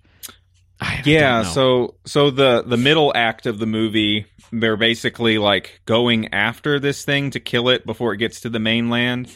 yeah, 1.05 1.43
so 1.43 1.95
so 2.05 2.29
the 2.31 2.63
the 2.63 2.77
middle 2.77 3.11
act 3.15 3.45
of 3.45 3.59
the 3.59 3.65
movie, 3.65 4.25
they're 4.51 4.77
basically 4.77 5.37
like 5.37 5.81
going 5.85 6.33
after 6.33 6.79
this 6.79 7.03
thing 7.03 7.31
to 7.31 7.39
kill 7.39 7.69
it 7.69 7.85
before 7.85 8.13
it 8.13 8.17
gets 8.17 8.41
to 8.41 8.49
the 8.49 8.59
mainland. 8.59 9.35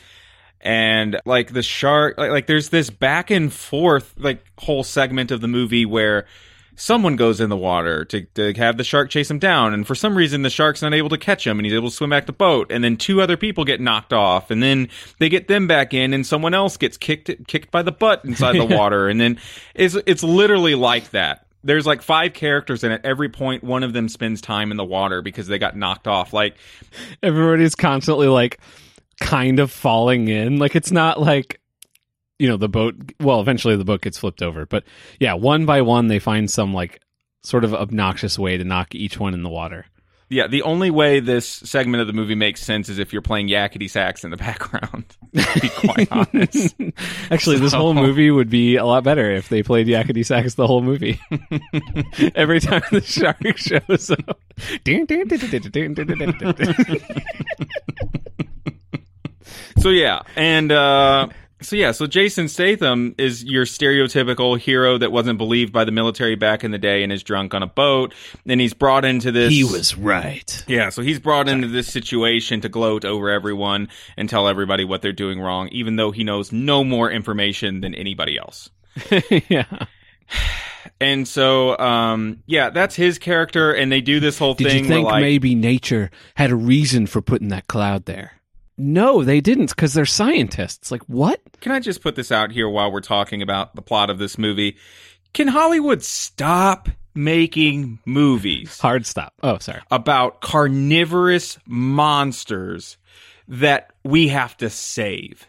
And 0.63 1.20
like 1.25 1.51
the 1.51 1.62
shark, 1.62 2.17
like, 2.17 2.32
like 2.32 2.48
there's 2.48 2.70
this 2.70 2.89
back 2.89 3.29
and 3.29 3.51
forth 3.51 4.13
like 4.17 4.43
whole 4.58 4.84
segment 4.84 5.29
of 5.32 5.41
the 5.41 5.48
movie 5.48 5.86
where 5.86 6.25
someone 6.75 7.15
goes 7.15 7.39
in 7.39 7.50
the 7.50 7.58
water 7.58 8.05
to, 8.05 8.22
to 8.22 8.53
have 8.53 8.77
the 8.77 8.84
shark 8.84 9.10
chase 9.10 9.29
him 9.29 9.39
down. 9.39 9.74
And 9.74 9.86
for 9.86 9.93
some 9.93 10.15
reason 10.15 10.41
the 10.41 10.50
shark's 10.50 10.82
not 10.82 10.93
able 10.93 11.10
to 11.10 11.17
catch 11.17 11.46
him 11.46 11.60
and 11.60 11.65
he's 11.65 11.75
able 11.75 11.89
to 11.89 11.96
swim 11.96 12.10
back 12.10 12.25
the 12.25 12.34
boat. 12.34 12.72
And 12.72 12.84
then 12.84 12.98
two 12.98 13.22
other 13.22 13.38
people 13.38 13.65
get 13.65 13.82
knocked 13.82 14.13
off. 14.13 14.51
And 14.51 14.63
then 14.63 14.89
they 15.20 15.29
get 15.29 15.48
them 15.48 15.67
back 15.67 15.93
in 15.93 16.13
and 16.13 16.25
someone 16.25 16.53
else 16.53 16.77
gets 16.77 16.98
kicked 16.98 17.29
kicked 17.48 17.72
by 17.72 17.82
the 17.82 17.91
butt 17.91 18.24
inside 18.25 18.53
the 18.53 18.65
water. 18.77 19.10
And 19.10 19.20
then 19.20 19.39
it's 19.75 19.96
it's 20.05 20.24
literally 20.24 20.75
like 20.75 21.12
that. 21.12 21.46
There's 21.65 21.86
like 21.86 22.01
five 22.01 22.34
characters 22.34 22.84
and 22.84 22.93
at 22.93 23.05
every 23.05 23.29
point 23.29 23.63
one 23.63 23.84
of 23.84 23.93
them 23.93 24.10
spends 24.10 24.41
time 24.41 24.72
in 24.72 24.77
the 24.77 24.86
water 24.86 25.22
because 25.22 25.48
they 25.48 25.60
got 25.60 25.77
knocked 25.77 26.08
off. 26.08 26.34
Like 26.34 26.55
everybody's 27.22 27.75
constantly 27.75 28.27
like 28.27 28.60
kind 29.20 29.60
of 29.60 29.72
falling 29.72 30.27
in 30.27 30.58
like 30.58 30.75
it's 30.75 30.91
not 30.91 31.20
like 31.20 31.60
you 32.39 32.48
know 32.48 32.58
the 32.58 32.70
boat 32.70 32.96
well 33.20 33.39
eventually 33.39 33.75
the 33.75 33.86
boat 33.86 34.01
gets 34.01 34.17
flipped 34.17 34.41
over 34.41 34.65
but 34.65 34.84
yeah 35.20 35.34
one 35.34 35.65
by 35.65 35.82
one 35.82 36.08
they 36.08 36.20
find 36.20 36.50
some 36.50 36.74
like 36.74 37.01
sort 37.43 37.63
of 37.63 37.74
obnoxious 37.74 38.39
way 38.39 38.58
to 38.58 38.63
knock 38.63 38.96
each 38.96 39.20
one 39.20 39.34
in 39.34 39.43
the 39.43 39.50
water 39.50 39.86
Yeah, 40.29 40.48
the 40.48 40.63
only 40.63 40.89
way 40.89 41.20
this 41.20 41.46
segment 41.46 42.01
of 42.01 42.08
the 42.08 42.13
movie 42.13 42.34
makes 42.34 42.63
sense 42.63 42.89
is 42.89 42.98
if 42.98 43.13
you're 43.13 43.22
playing 43.22 43.50
yakety 43.50 43.88
sax 43.88 44.24
in 44.24 44.32
the 44.32 44.38
background. 44.38 45.05
To 45.36 45.60
be 45.60 45.70
quite 45.70 46.12
honest. 46.12 46.75
Actually, 47.29 47.58
so. 47.58 47.63
this 47.63 47.74
whole 47.74 47.93
movie 47.93 48.32
would 48.32 48.50
be 48.50 48.77
a 48.77 48.86
lot 48.86 49.03
better 49.03 49.29
if 49.29 49.50
they 49.50 49.62
played 49.62 49.86
yakety 49.86 50.25
sax 50.25 50.55
the 50.55 50.65
whole 50.65 50.82
movie. 50.82 51.20
Every 52.36 52.60
time 52.60 52.82
the 52.91 53.01
shark 53.01 53.58
shows 53.58 54.10
up. 54.10 54.39
So 59.80 59.90
yeah, 59.90 60.22
and 60.36 60.72
uh 60.72 61.28
so 61.64 61.76
yeah, 61.76 61.92
so 61.92 62.08
Jason 62.08 62.50
Statham 62.50 63.16
is 63.18 63.44
your 63.44 63.66
stereotypical 63.66 64.60
hero 64.60 64.98
that 64.98 65.12
wasn't 65.12 65.38
believed 65.38 65.72
by 65.72 65.86
the 65.86 65.92
military 65.92 66.36
back 66.36 66.64
in 66.64 66.72
the 66.72 66.78
day 66.78 67.04
and 67.04 67.12
is 67.12 67.24
drunk 67.24 67.54
on 67.54 67.64
a 67.64 67.68
boat. 67.68 68.14
And 68.46 68.60
he's 68.60 68.74
brought 68.74 69.06
into 69.06 69.32
this. 69.32 69.52
He 69.52 69.64
was 69.64 69.96
right. 69.98 70.64
Yeah, 70.68 70.90
so 70.90 71.02
he's 71.02 71.20
brought 71.20 71.48
into 71.48 71.68
this 71.68 71.88
situation 71.88 72.62
to 72.62 72.70
gloat 72.70 73.06
over 73.06 73.30
everyone 73.30 73.90
and 74.18 74.30
tell 74.30 74.48
everybody 74.48 74.84
what 74.84 75.02
they're 75.02 75.12
doing 75.12 75.40
wrong, 75.40 75.70
even 75.70 75.96
though 75.96 76.12
he 76.12 76.24
knows 76.24 76.52
no 76.52 76.84
more 76.84 77.10
information 77.10 77.82
than 77.82 77.96
anybody 77.96 78.38
else. 78.38 78.70
yeah. 79.50 79.86
And 81.00 81.28
so, 81.28 81.78
um, 81.78 82.44
yeah, 82.46 82.70
that's 82.70 82.96
his 82.96 83.18
character, 83.18 83.72
and 83.72 83.92
they 83.92 84.02
do 84.02 84.20
this 84.20 84.38
whole 84.38 84.54
Did 84.54 84.68
thing. 84.68 84.84
Did 84.84 84.84
you 84.84 84.88
think 84.90 85.08
like, 85.08 85.22
maybe 85.22 85.56
nature 85.56 86.12
had 86.36 86.52
a 86.52 86.56
reason 86.56 87.08
for 87.08 87.22
putting 87.22 87.50
that 87.50 87.68
cloud 87.68 88.06
there? 88.06 88.34
No, 88.84 89.24
they 89.24 89.40
didn't 89.40 89.70
because 89.70 89.94
they're 89.94 90.06
scientists. 90.06 90.92
Like, 90.92 91.04
what? 91.04 91.40
Can 91.62 91.72
I 91.72 91.80
just 91.80 92.02
put 92.02 92.16
this 92.16 92.34
out 92.34 92.52
here 92.52 92.68
while 92.68 92.92
we're 92.92 93.00
talking 93.00 93.42
about 93.42 93.75
the 93.75 93.82
plot 93.82 94.10
of 94.10 94.20
this 94.20 94.38
movie? 94.38 94.75
Can 95.34 95.48
Hollywood 95.48 96.04
stop 96.04 96.90
making 97.16 98.00
movies? 98.06 98.78
Hard 98.82 99.06
stop. 99.06 99.34
Oh, 99.42 99.58
sorry. 99.60 99.82
About 99.90 100.42
carnivorous 100.42 101.58
monsters 101.66 102.98
that 103.48 103.94
we 104.04 104.28
have 104.28 104.58
to 104.58 104.70
save. 104.70 105.48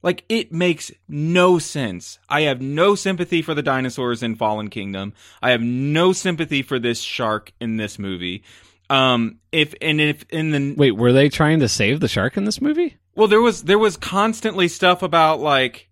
Like, 0.00 0.24
it 0.28 0.52
makes 0.52 0.92
no 1.08 1.58
sense. 1.58 2.20
I 2.28 2.42
have 2.42 2.60
no 2.60 2.94
sympathy 2.94 3.42
for 3.42 3.54
the 3.54 3.62
dinosaurs 3.62 4.22
in 4.22 4.36
Fallen 4.36 4.70
Kingdom. 4.70 5.14
I 5.42 5.50
have 5.50 5.62
no 5.62 6.12
sympathy 6.12 6.62
for 6.62 6.78
this 6.78 7.00
shark 7.00 7.52
in 7.60 7.76
this 7.76 7.98
movie. 7.98 8.44
Um, 8.90 9.38
if 9.52 9.72
and 9.80 10.00
if 10.00 10.24
in 10.30 10.50
the 10.50 10.74
wait, 10.76 10.96
were 10.96 11.12
they 11.12 11.28
trying 11.28 11.60
to 11.60 11.68
save 11.68 12.00
the 12.00 12.08
shark 12.08 12.36
in 12.36 12.44
this 12.44 12.60
movie? 12.60 12.96
Well, 13.14 13.28
there 13.28 13.40
was 13.40 13.62
there 13.62 13.78
was 13.78 13.96
constantly 13.96 14.66
stuff 14.66 15.04
about 15.04 15.40
like, 15.40 15.88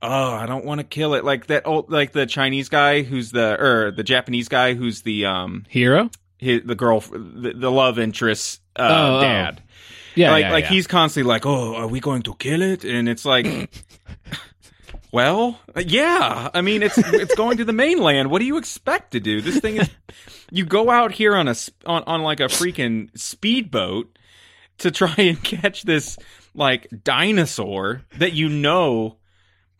oh, 0.00 0.32
I 0.32 0.46
don't 0.46 0.64
want 0.64 0.80
to 0.80 0.84
kill 0.84 1.12
it, 1.12 1.26
like 1.26 1.48
that 1.48 1.66
old 1.66 1.90
like 1.90 2.12
the 2.12 2.24
Chinese 2.24 2.70
guy 2.70 3.02
who's 3.02 3.32
the 3.32 3.60
or 3.60 3.90
the 3.90 4.02
Japanese 4.02 4.48
guy 4.48 4.72
who's 4.72 5.02
the 5.02 5.26
um 5.26 5.66
hero, 5.68 6.10
his, 6.38 6.62
the 6.64 6.74
girl, 6.74 7.00
the, 7.00 7.52
the 7.54 7.70
love 7.70 7.98
interest 7.98 8.62
uh, 8.76 8.82
oh, 8.82 9.18
oh. 9.18 9.20
dad. 9.20 9.60
Oh. 9.60 9.68
Yeah, 10.14 10.30
like 10.30 10.42
yeah, 10.42 10.52
like 10.52 10.64
yeah. 10.64 10.70
he's 10.70 10.86
constantly 10.86 11.28
like, 11.28 11.44
oh, 11.44 11.74
are 11.74 11.86
we 11.86 12.00
going 12.00 12.22
to 12.22 12.34
kill 12.34 12.62
it? 12.62 12.84
And 12.84 13.08
it's 13.08 13.24
like. 13.24 13.46
Well, 15.12 15.60
uh, 15.76 15.82
yeah. 15.86 16.48
I 16.54 16.62
mean, 16.62 16.82
it's 16.82 16.96
it's 16.96 17.34
going 17.34 17.58
to 17.58 17.66
the 17.66 17.72
mainland. 17.74 18.30
What 18.30 18.38
do 18.38 18.46
you 18.46 18.56
expect 18.56 19.12
to 19.12 19.20
do? 19.20 19.42
This 19.42 19.60
thing 19.60 19.76
is 19.76 19.90
you 20.50 20.64
go 20.64 20.90
out 20.90 21.12
here 21.12 21.36
on 21.36 21.48
a 21.48 21.54
on 21.84 22.02
on 22.04 22.22
like 22.22 22.40
a 22.40 22.44
freaking 22.44 23.16
speedboat 23.16 24.18
to 24.78 24.90
try 24.90 25.14
and 25.18 25.42
catch 25.44 25.82
this 25.82 26.18
like 26.54 26.88
dinosaur 27.04 28.02
that 28.18 28.32
you 28.32 28.48
know 28.48 29.18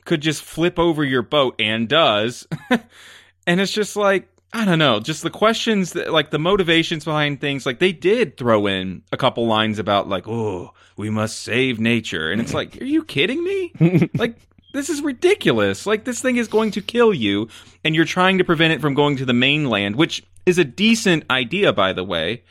could 0.04 0.20
just 0.20 0.42
flip 0.42 0.78
over 0.78 1.02
your 1.02 1.22
boat 1.22 1.54
and 1.58 1.88
does. 1.88 2.46
and 3.46 3.60
it's 3.60 3.72
just 3.72 3.96
like 3.96 4.28
I 4.52 4.66
don't 4.66 4.78
know, 4.78 5.00
just 5.00 5.22
the 5.22 5.30
questions 5.30 5.94
that 5.94 6.12
like 6.12 6.30
the 6.30 6.38
motivations 6.38 7.06
behind 7.06 7.40
things 7.40 7.64
like 7.64 7.78
they 7.78 7.92
did 7.92 8.36
throw 8.36 8.66
in 8.66 9.02
a 9.10 9.16
couple 9.16 9.46
lines 9.46 9.78
about 9.78 10.10
like, 10.10 10.28
"Oh, 10.28 10.74
we 10.98 11.08
must 11.08 11.40
save 11.40 11.80
nature." 11.80 12.30
And 12.30 12.38
it's 12.38 12.52
like, 12.52 12.78
"Are 12.82 12.84
you 12.84 13.02
kidding 13.02 13.42
me?" 13.42 14.10
like 14.14 14.36
this 14.72 14.90
is 14.90 15.02
ridiculous. 15.02 15.86
Like 15.86 16.04
this 16.04 16.20
thing 16.20 16.36
is 16.36 16.48
going 16.48 16.72
to 16.72 16.82
kill 16.82 17.14
you, 17.14 17.48
and 17.84 17.94
you're 17.94 18.04
trying 18.04 18.38
to 18.38 18.44
prevent 18.44 18.72
it 18.72 18.80
from 18.80 18.94
going 18.94 19.16
to 19.16 19.24
the 19.24 19.32
mainland, 19.32 19.96
which 19.96 20.22
is 20.46 20.58
a 20.58 20.64
decent 20.64 21.24
idea, 21.30 21.72
by 21.72 21.92
the 21.92 22.04
way. 22.04 22.42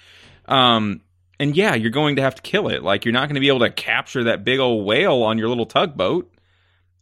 Um, 0.45 1.01
and 1.39 1.57
yeah, 1.57 1.73
you're 1.75 1.91
going 1.91 2.17
to 2.17 2.21
have 2.21 2.35
to 2.35 2.41
kill 2.41 2.67
it. 2.67 2.83
Like 2.83 3.03
you're 3.03 3.13
not 3.13 3.27
going 3.27 3.35
to 3.35 3.41
be 3.41 3.47
able 3.47 3.59
to 3.59 3.71
capture 3.71 4.25
that 4.25 4.43
big 4.43 4.59
old 4.59 4.85
whale 4.85 5.23
on 5.23 5.37
your 5.37 5.49
little 5.49 5.65
tugboat. 5.65 6.31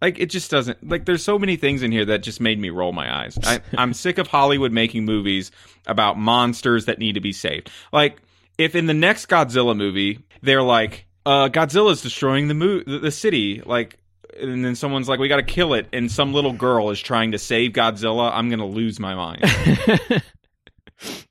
Like 0.02 0.18
it 0.18 0.28
just 0.28 0.50
doesn't. 0.50 0.88
Like 0.88 1.06
there's 1.06 1.24
so 1.24 1.38
many 1.38 1.58
things 1.58 1.84
in 1.84 1.92
here 1.92 2.06
that 2.06 2.24
just 2.24 2.40
made 2.40 2.58
me 2.58 2.70
roll 2.70 2.94
my 2.94 3.24
eyes. 3.24 3.38
I, 3.44 3.60
I'm 3.78 3.94
sick 3.94 4.18
of 4.18 4.28
Hollywood 4.28 4.72
making 4.72 5.06
movies 5.06 5.52
about 5.88 6.18
monsters 6.18 6.86
that 6.86 7.00
need 7.00 7.14
to 7.14 7.22
be 7.22 7.34
saved. 7.34 7.70
Like 7.92 8.22
if 8.58 8.76
in 8.76 8.86
the 8.86 8.94
next 8.94 9.28
Godzilla 9.28 9.76
movie 9.76 10.20
they're 10.42 10.64
like, 10.64 11.06
uh, 11.26 11.50
Godzilla's 11.50 12.02
destroying 12.02 12.48
the 12.48 12.54
mo- 12.54 12.84
the 12.86 13.12
city. 13.12 13.62
Like 13.66 13.98
and 14.40 14.64
then 14.64 14.76
someone's 14.76 15.10
like, 15.10 15.20
"We 15.20 15.28
got 15.28 15.38
to 15.38 15.44
kill 15.44 15.74
it," 15.74 15.88
and 15.94 16.12
some 16.12 16.34
little 16.34 16.54
girl 16.54 16.90
is 16.90 17.00
trying 17.00 17.32
to 17.32 17.38
save 17.38 17.72
Godzilla, 17.72 18.32
I'm 18.34 18.50
gonna 18.50 18.66
lose 18.66 19.00
my 19.00 19.16
mind. 19.16 19.44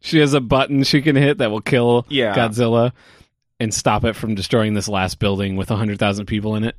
she 0.01 0.19
has 0.19 0.35
a 0.35 0.41
button 0.41 0.83
she 0.83 1.03
can 1.03 1.17
hit 1.17 1.39
that 1.39 1.51
will 1.51 1.61
kill 1.61 2.07
yeah. 2.09 2.35
Godzilla 2.35 2.93
and 3.61 3.73
stop 3.75 4.05
it 4.05 4.15
from 4.15 4.35
destroying 4.35 4.75
this 4.75 4.89
last 4.89 5.19
building 5.19 5.57
with 5.57 5.69
hundred 5.69 5.99
thousand 5.99 6.27
people 6.27 6.55
in 6.57 6.65
it. 6.65 6.77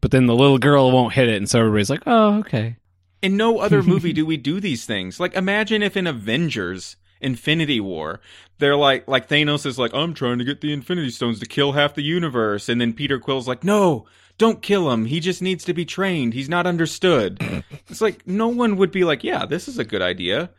But 0.00 0.10
then 0.10 0.26
the 0.26 0.34
little 0.34 0.58
girl 0.58 0.92
won't 0.92 1.14
hit 1.14 1.28
it, 1.28 1.36
and 1.36 1.48
so 1.48 1.60
everybody's 1.60 1.90
like, 1.90 2.02
"Oh, 2.06 2.38
okay." 2.40 2.76
In 3.22 3.36
no 3.36 3.58
other 3.58 3.82
movie 3.84 4.12
do 4.12 4.24
we 4.24 4.36
do 4.36 4.60
these 4.60 4.84
things. 4.84 5.18
Like, 5.18 5.34
imagine 5.34 5.82
if 5.82 5.96
in 5.96 6.06
Avengers. 6.06 6.96
Infinity 7.20 7.80
War. 7.80 8.20
They're 8.58 8.76
like 8.76 9.08
like 9.08 9.28
Thanos 9.28 9.66
is 9.66 9.78
like, 9.78 9.92
I'm 9.94 10.14
trying 10.14 10.38
to 10.38 10.44
get 10.44 10.60
the 10.60 10.72
Infinity 10.72 11.10
Stones 11.10 11.40
to 11.40 11.46
kill 11.46 11.72
half 11.72 11.94
the 11.94 12.02
universe, 12.02 12.68
and 12.68 12.80
then 12.80 12.92
Peter 12.92 13.18
Quill's 13.18 13.48
like, 13.48 13.64
No, 13.64 14.06
don't 14.38 14.62
kill 14.62 14.90
him. 14.90 15.04
He 15.04 15.20
just 15.20 15.42
needs 15.42 15.64
to 15.64 15.74
be 15.74 15.84
trained. 15.84 16.32
He's 16.32 16.48
not 16.48 16.66
understood. 16.66 17.38
it's 17.88 18.00
like 18.00 18.26
no 18.26 18.48
one 18.48 18.76
would 18.76 18.92
be 18.92 19.04
like, 19.04 19.24
yeah, 19.24 19.44
this 19.44 19.68
is 19.68 19.78
a 19.78 19.84
good 19.84 20.02
idea. 20.02 20.50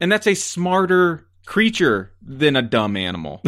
And 0.00 0.12
that's 0.12 0.26
a 0.26 0.34
smarter 0.34 1.26
creature 1.46 2.12
than 2.22 2.56
a 2.56 2.62
dumb 2.62 2.96
animal. 2.96 3.42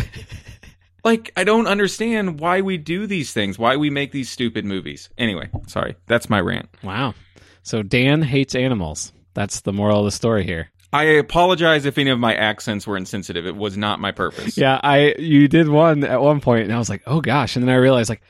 like 1.05 1.33
I 1.37 1.45
don't 1.45 1.67
understand 1.67 2.41
why 2.41 2.63
we 2.63 2.79
do 2.79 3.07
these 3.07 3.33
things, 3.33 3.59
why 3.59 3.77
we 3.77 3.91
make 3.91 4.11
these 4.11 4.31
stupid 4.31 4.65
movies. 4.65 5.11
Anyway, 5.19 5.51
sorry. 5.67 5.97
That's 6.07 6.31
my 6.31 6.41
rant. 6.41 6.69
Wow. 6.83 7.15
So 7.63 7.83
Dan 7.83 8.23
hates 8.23 8.55
animals. 8.55 9.13
That's 9.35 9.61
the 9.61 9.73
moral 9.73 10.01
of 10.01 10.05
the 10.07 10.11
story 10.13 10.45
here. 10.45 10.71
I 10.93 11.05
apologize 11.05 11.87
if 11.87 11.99
any 11.99 12.11
of 12.11 12.21
my 12.21 12.37
accents 12.37 12.87
were 12.87 12.97
insensitive. 12.97 13.47
It 13.47 13.57
was 13.57 13.77
not 13.77 13.99
my 13.99 14.13
purpose. 14.13 14.57
Yeah, 14.57 14.79
I 14.81 15.17
you 15.19 15.49
did 15.49 15.69
one 15.69 16.05
at 16.05 16.21
one 16.23 16.41
point 16.41 16.65
and 16.65 16.73
I 16.73 16.79
was 16.79 16.89
like, 16.89 17.03
"Oh 17.07 17.21
gosh." 17.21 17.57
And 17.57 17.65
then 17.65 17.75
I 17.75 17.79
realized 17.79 18.09
like 18.09 18.23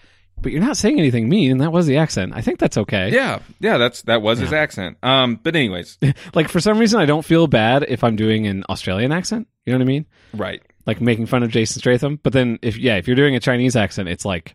but 0.44 0.52
you're 0.52 0.60
not 0.60 0.76
saying 0.76 0.98
anything 1.00 1.28
mean 1.28 1.50
and 1.50 1.60
that 1.60 1.72
was 1.72 1.86
the 1.86 1.96
accent. 1.96 2.32
I 2.36 2.42
think 2.42 2.60
that's 2.60 2.76
okay. 2.76 3.10
Yeah. 3.10 3.40
Yeah 3.58 3.78
that's 3.78 4.02
that 4.02 4.22
was 4.22 4.38
yeah. 4.38 4.44
his 4.44 4.52
accent. 4.52 4.98
Um 5.02 5.40
but 5.42 5.56
anyways. 5.56 5.98
Like 6.34 6.48
for 6.48 6.60
some 6.60 6.78
reason 6.78 7.00
i 7.00 7.06
don't 7.06 7.24
feel 7.24 7.46
bad 7.46 7.84
if 7.88 8.04
i'm 8.04 8.14
doing 8.14 8.46
an 8.46 8.64
australian 8.68 9.10
accent. 9.10 9.48
You 9.64 9.72
know 9.72 9.78
what 9.78 9.84
i 9.84 9.88
mean? 9.88 10.06
Right. 10.32 10.62
Like 10.86 11.00
making 11.00 11.26
fun 11.26 11.42
of 11.42 11.50
jason 11.50 11.80
statham 11.80 12.20
but 12.22 12.32
then 12.32 12.58
if 12.62 12.76
yeah 12.76 12.96
if 12.96 13.08
you're 13.08 13.16
doing 13.16 13.34
a 13.34 13.40
chinese 13.40 13.74
accent 13.74 14.08
it's 14.08 14.24
like 14.24 14.54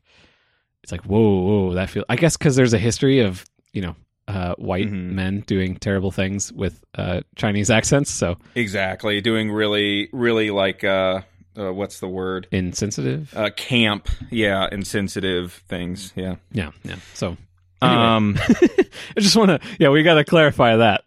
it's 0.84 0.92
like 0.92 1.02
whoa 1.06 1.20
whoa 1.20 1.74
that 1.74 1.90
feel 1.90 2.06
i 2.08 2.16
guess 2.16 2.38
because 2.38 2.56
there's 2.56 2.74
a 2.74 2.78
history 2.78 3.22
of 3.22 3.44
you 3.74 3.82
know 3.82 3.96
uh, 4.28 4.54
white 4.60 4.86
mm-hmm. 4.86 5.16
men 5.16 5.40
doing 5.48 5.76
terrible 5.76 6.12
things 6.12 6.54
with 6.54 6.84
uh, 6.94 7.22
Chinese 7.36 7.72
accents. 7.72 8.12
So. 8.12 8.38
Exactly, 8.54 9.22
doing 9.22 9.52
really, 9.52 10.08
really 10.14 10.52
like 10.52 10.84
uh, 10.84 11.22
uh, 11.58 11.74
what's 11.74 12.00
the 12.00 12.08
word? 12.08 12.48
Insensitive. 12.52 13.36
Uh, 13.36 13.50
camp. 13.56 14.10
Yeah, 14.30 14.68
insensitive 14.72 15.64
things. 15.68 16.14
Yeah. 16.16 16.36
Yeah. 16.52 16.72
Yeah. 16.84 16.98
So. 17.14 17.38
Anyway. 17.82 18.02
Um, 18.02 18.38
I 19.18 19.20
just 19.20 19.36
want 19.36 19.50
to. 19.50 19.68
Yeah, 19.80 19.90
we 19.90 20.04
got 20.04 20.16
to 20.16 20.24
clarify 20.24 20.76
that. 20.78 21.04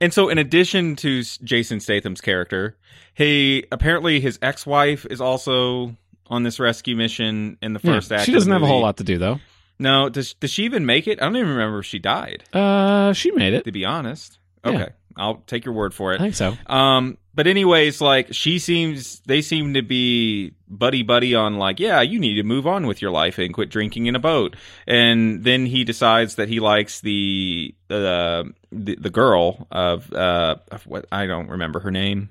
And 0.00 0.12
so, 0.12 0.28
in 0.28 0.38
addition 0.38 0.96
to 0.96 1.22
Jason 1.22 1.78
Statham's 1.78 2.20
character, 2.20 2.76
he 3.14 3.66
apparently 3.70 4.20
his 4.20 4.38
ex-wife 4.42 5.06
is 5.06 5.20
also 5.20 5.96
on 6.26 6.42
this 6.42 6.58
rescue 6.58 6.96
mission 6.96 7.56
in 7.62 7.72
the 7.72 7.78
first 7.78 8.10
yeah, 8.10 8.16
act. 8.16 8.26
She 8.26 8.32
doesn't 8.32 8.50
have 8.50 8.62
a 8.62 8.66
whole 8.66 8.80
lot 8.80 8.96
to 8.96 9.04
do 9.04 9.18
though. 9.18 9.38
No, 9.78 10.08
does 10.08 10.34
does 10.34 10.50
she 10.50 10.64
even 10.64 10.86
make 10.86 11.06
it? 11.06 11.20
I 11.20 11.26
don't 11.26 11.36
even 11.36 11.50
remember 11.50 11.80
if 11.80 11.86
she 11.86 11.98
died. 11.98 12.44
Uh, 12.52 13.12
she 13.12 13.30
made 13.30 13.52
it. 13.52 13.64
To 13.64 13.72
be 13.72 13.84
honest. 13.84 14.38
Okay. 14.64 14.78
Yeah. 14.78 14.88
I'll 15.16 15.42
take 15.46 15.64
your 15.64 15.74
word 15.74 15.94
for 15.94 16.12
it. 16.12 16.20
I 16.20 16.24
think 16.24 16.34
so. 16.34 16.54
Um, 16.66 17.18
but 17.34 17.46
anyways, 17.46 18.00
like 18.00 18.28
she 18.32 18.58
seems, 18.58 19.20
they 19.20 19.42
seem 19.42 19.74
to 19.74 19.82
be 19.82 20.52
buddy 20.68 21.02
buddy 21.02 21.34
on 21.34 21.56
like, 21.56 21.80
yeah, 21.80 22.00
you 22.00 22.18
need 22.18 22.34
to 22.34 22.42
move 22.42 22.66
on 22.66 22.86
with 22.86 23.00
your 23.00 23.10
life 23.10 23.38
and 23.38 23.54
quit 23.54 23.70
drinking 23.70 24.06
in 24.06 24.16
a 24.16 24.18
boat. 24.18 24.56
And 24.86 25.42
then 25.44 25.66
he 25.66 25.84
decides 25.84 26.36
that 26.36 26.48
he 26.48 26.60
likes 26.60 27.00
the 27.00 27.74
uh, 27.90 28.44
the, 28.70 28.96
the 28.96 29.10
girl 29.10 29.66
of 29.70 30.12
uh 30.12 30.56
of 30.70 30.86
what 30.86 31.06
I 31.12 31.26
don't 31.26 31.48
remember 31.48 31.80
her 31.80 31.90
name. 31.90 32.30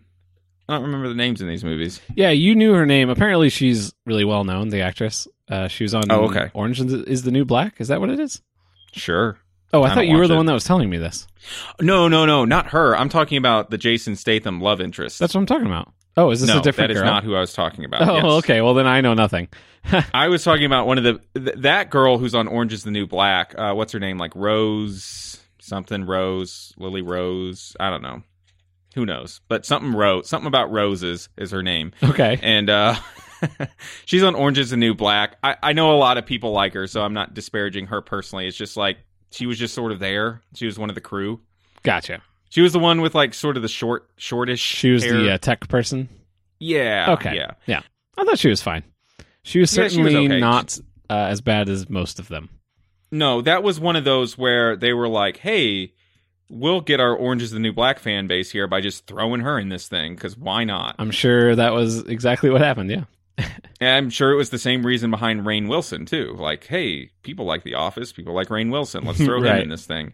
I 0.69 0.75
don't 0.75 0.83
remember 0.83 1.09
the 1.09 1.15
names 1.15 1.41
in 1.41 1.47
these 1.47 1.63
movies. 1.63 1.99
Yeah, 2.15 2.29
you 2.29 2.55
knew 2.55 2.73
her 2.73 2.85
name. 2.85 3.09
Apparently, 3.09 3.49
she's 3.49 3.93
really 4.05 4.23
well 4.23 4.43
known. 4.43 4.69
The 4.69 4.81
actress. 4.81 5.27
Uh, 5.49 5.67
she 5.67 5.83
was 5.83 5.93
on. 5.93 6.09
Oh, 6.09 6.29
okay. 6.29 6.49
Orange 6.53 6.79
is 6.79 7.23
the 7.23 7.31
New 7.31 7.43
Black. 7.43 7.81
Is 7.81 7.89
that 7.89 7.99
what 7.99 8.09
it 8.09 8.19
is? 8.19 8.41
Sure. 8.93 9.37
Oh, 9.73 9.83
I, 9.83 9.91
I 9.91 9.95
thought 9.95 10.07
you 10.07 10.17
were 10.17 10.27
the 10.27 10.33
it. 10.33 10.37
one 10.37 10.45
that 10.47 10.53
was 10.53 10.63
telling 10.63 10.89
me 10.89 10.97
this. 10.97 11.27
No, 11.79 12.07
no, 12.07 12.25
no, 12.25 12.45
not 12.45 12.67
her. 12.67 12.95
I'm 12.95 13.09
talking 13.09 13.37
about 13.37 13.69
the 13.69 13.77
Jason 13.77 14.15
Statham 14.15 14.61
love 14.61 14.81
interest. 14.81 15.19
That's 15.19 15.33
what 15.33 15.41
I'm 15.41 15.45
talking 15.45 15.67
about. 15.67 15.91
Oh, 16.17 16.31
is 16.31 16.41
this 16.41 16.49
no, 16.49 16.59
a 16.59 16.61
different 16.61 16.89
that 16.89 16.95
is 16.95 17.01
girl? 17.01 17.09
not 17.09 17.23
who 17.23 17.35
I 17.35 17.39
was 17.39 17.53
talking 17.53 17.85
about. 17.85 18.07
Oh, 18.07 18.15
yes. 18.15 18.25
okay. 18.43 18.61
Well, 18.61 18.73
then 18.73 18.85
I 18.85 18.99
know 18.99 19.13
nothing. 19.13 19.47
I 20.13 20.27
was 20.27 20.43
talking 20.43 20.65
about 20.65 20.85
one 20.87 20.97
of 20.97 21.03
the 21.05 21.21
th- 21.39 21.57
that 21.59 21.89
girl 21.89 22.17
who's 22.17 22.35
on 22.35 22.47
Orange 22.47 22.73
is 22.73 22.83
the 22.83 22.91
New 22.91 23.07
Black. 23.07 23.55
Uh, 23.57 23.73
what's 23.73 23.93
her 23.93 23.99
name? 23.99 24.17
Like 24.17 24.35
Rose 24.35 25.41
something 25.61 26.05
Rose 26.05 26.73
Lily 26.77 27.01
Rose. 27.01 27.75
I 27.79 27.89
don't 27.89 28.01
know. 28.01 28.23
Who 28.95 29.05
knows? 29.05 29.39
But 29.47 29.65
something 29.65 29.93
Rose. 29.93 30.27
Something 30.27 30.47
about 30.47 30.71
roses 30.71 31.29
is 31.37 31.51
her 31.51 31.63
name. 31.63 31.93
Okay. 32.03 32.37
And 32.41 32.69
uh, 32.69 32.95
she's 34.05 34.23
on 34.23 34.35
Orange 34.35 34.57
is 34.57 34.71
the 34.71 34.77
New 34.77 34.93
Black. 34.93 35.37
I, 35.41 35.55
I 35.63 35.73
know 35.73 35.93
a 35.93 35.97
lot 35.97 36.17
of 36.17 36.25
people 36.25 36.51
like 36.51 36.73
her, 36.73 36.87
so 36.87 37.01
I'm 37.01 37.13
not 37.13 37.33
disparaging 37.33 37.87
her 37.87 38.01
personally. 38.01 38.47
It's 38.47 38.57
just 38.57 38.75
like 38.75 38.97
she 39.31 39.45
was 39.47 39.57
just 39.57 39.73
sort 39.73 39.91
of 39.91 39.99
there. 39.99 40.41
She 40.55 40.65
was 40.65 40.77
one 40.77 40.89
of 40.89 40.95
the 40.95 41.01
crew. 41.01 41.39
Gotcha. 41.83 42.21
She 42.49 42.61
was 42.61 42.73
the 42.73 42.79
one 42.79 43.01
with 43.01 43.15
like 43.15 43.33
sort 43.33 43.55
of 43.57 43.63
the 43.63 43.69
short, 43.69 44.09
shortish. 44.17 44.59
She 44.59 44.91
was 44.91 45.03
hair. 45.03 45.13
the 45.13 45.31
uh, 45.33 45.37
tech 45.37 45.67
person. 45.67 46.09
yeah. 46.59 47.13
Okay. 47.13 47.35
Yeah. 47.35 47.51
Yeah. 47.65 47.81
I 48.17 48.23
thought 48.25 48.37
she 48.39 48.49
was 48.49 48.61
fine. 48.61 48.83
She 49.43 49.59
was 49.59 49.75
Yeah, 49.75 49.85
she 49.85 49.89
certainly 49.95 50.15
was 50.15 50.31
okay. 50.31 50.39
not 50.39 50.77
uh, 51.09 51.13
as 51.29 51.41
bad 51.41 51.69
as 51.69 51.89
most 51.89 52.19
of 52.19 52.27
them. 52.27 52.49
No, 53.11 53.41
that 53.41 53.63
was 53.63 53.79
one 53.79 53.95
of 53.95 54.03
those 54.03 54.37
where 54.37 54.75
they 54.75 54.93
were 54.93 55.07
like, 55.07 55.37
"Hey, 55.37 55.93
we'll 56.49 56.81
get 56.81 56.99
our 56.99 57.15
Orange 57.15 57.41
is 57.41 57.51
the 57.51 57.59
New 57.59 57.73
Black 57.73 57.99
fan 57.99 58.27
base 58.27 58.51
here 58.51 58.67
by 58.67 58.79
just 58.81 59.07
throwing 59.07 59.41
her 59.41 59.57
in 59.59 59.69
this 59.69 59.87
thing 59.87 60.13
because 60.15 60.37
why 60.37 60.63
not?" 60.63 60.95
I'm 60.99 61.11
sure 61.11 61.55
that 61.55 61.73
was 61.73 61.99
exactly 62.03 62.49
what 62.49 62.61
happened. 62.61 62.89
Yeah. 62.91 63.05
I'm 63.81 64.09
sure 64.09 64.31
it 64.31 64.35
was 64.35 64.49
the 64.51 64.59
same 64.59 64.85
reason 64.85 65.09
behind 65.11 65.41
Rainn 65.41 65.67
Wilson 65.67 66.05
too. 66.05 66.35
Like, 66.37 66.65
hey, 66.67 67.09
people 67.23 67.45
like 67.45 67.63
The 67.63 67.73
Office, 67.75 68.11
people 68.11 68.33
like 68.33 68.49
Rainn 68.49 68.71
Wilson. 68.71 69.03
Let's 69.05 69.19
throw 69.23 69.41
him 69.43 69.57
in 69.61 69.69
this 69.69 69.85
thing. 69.85 70.13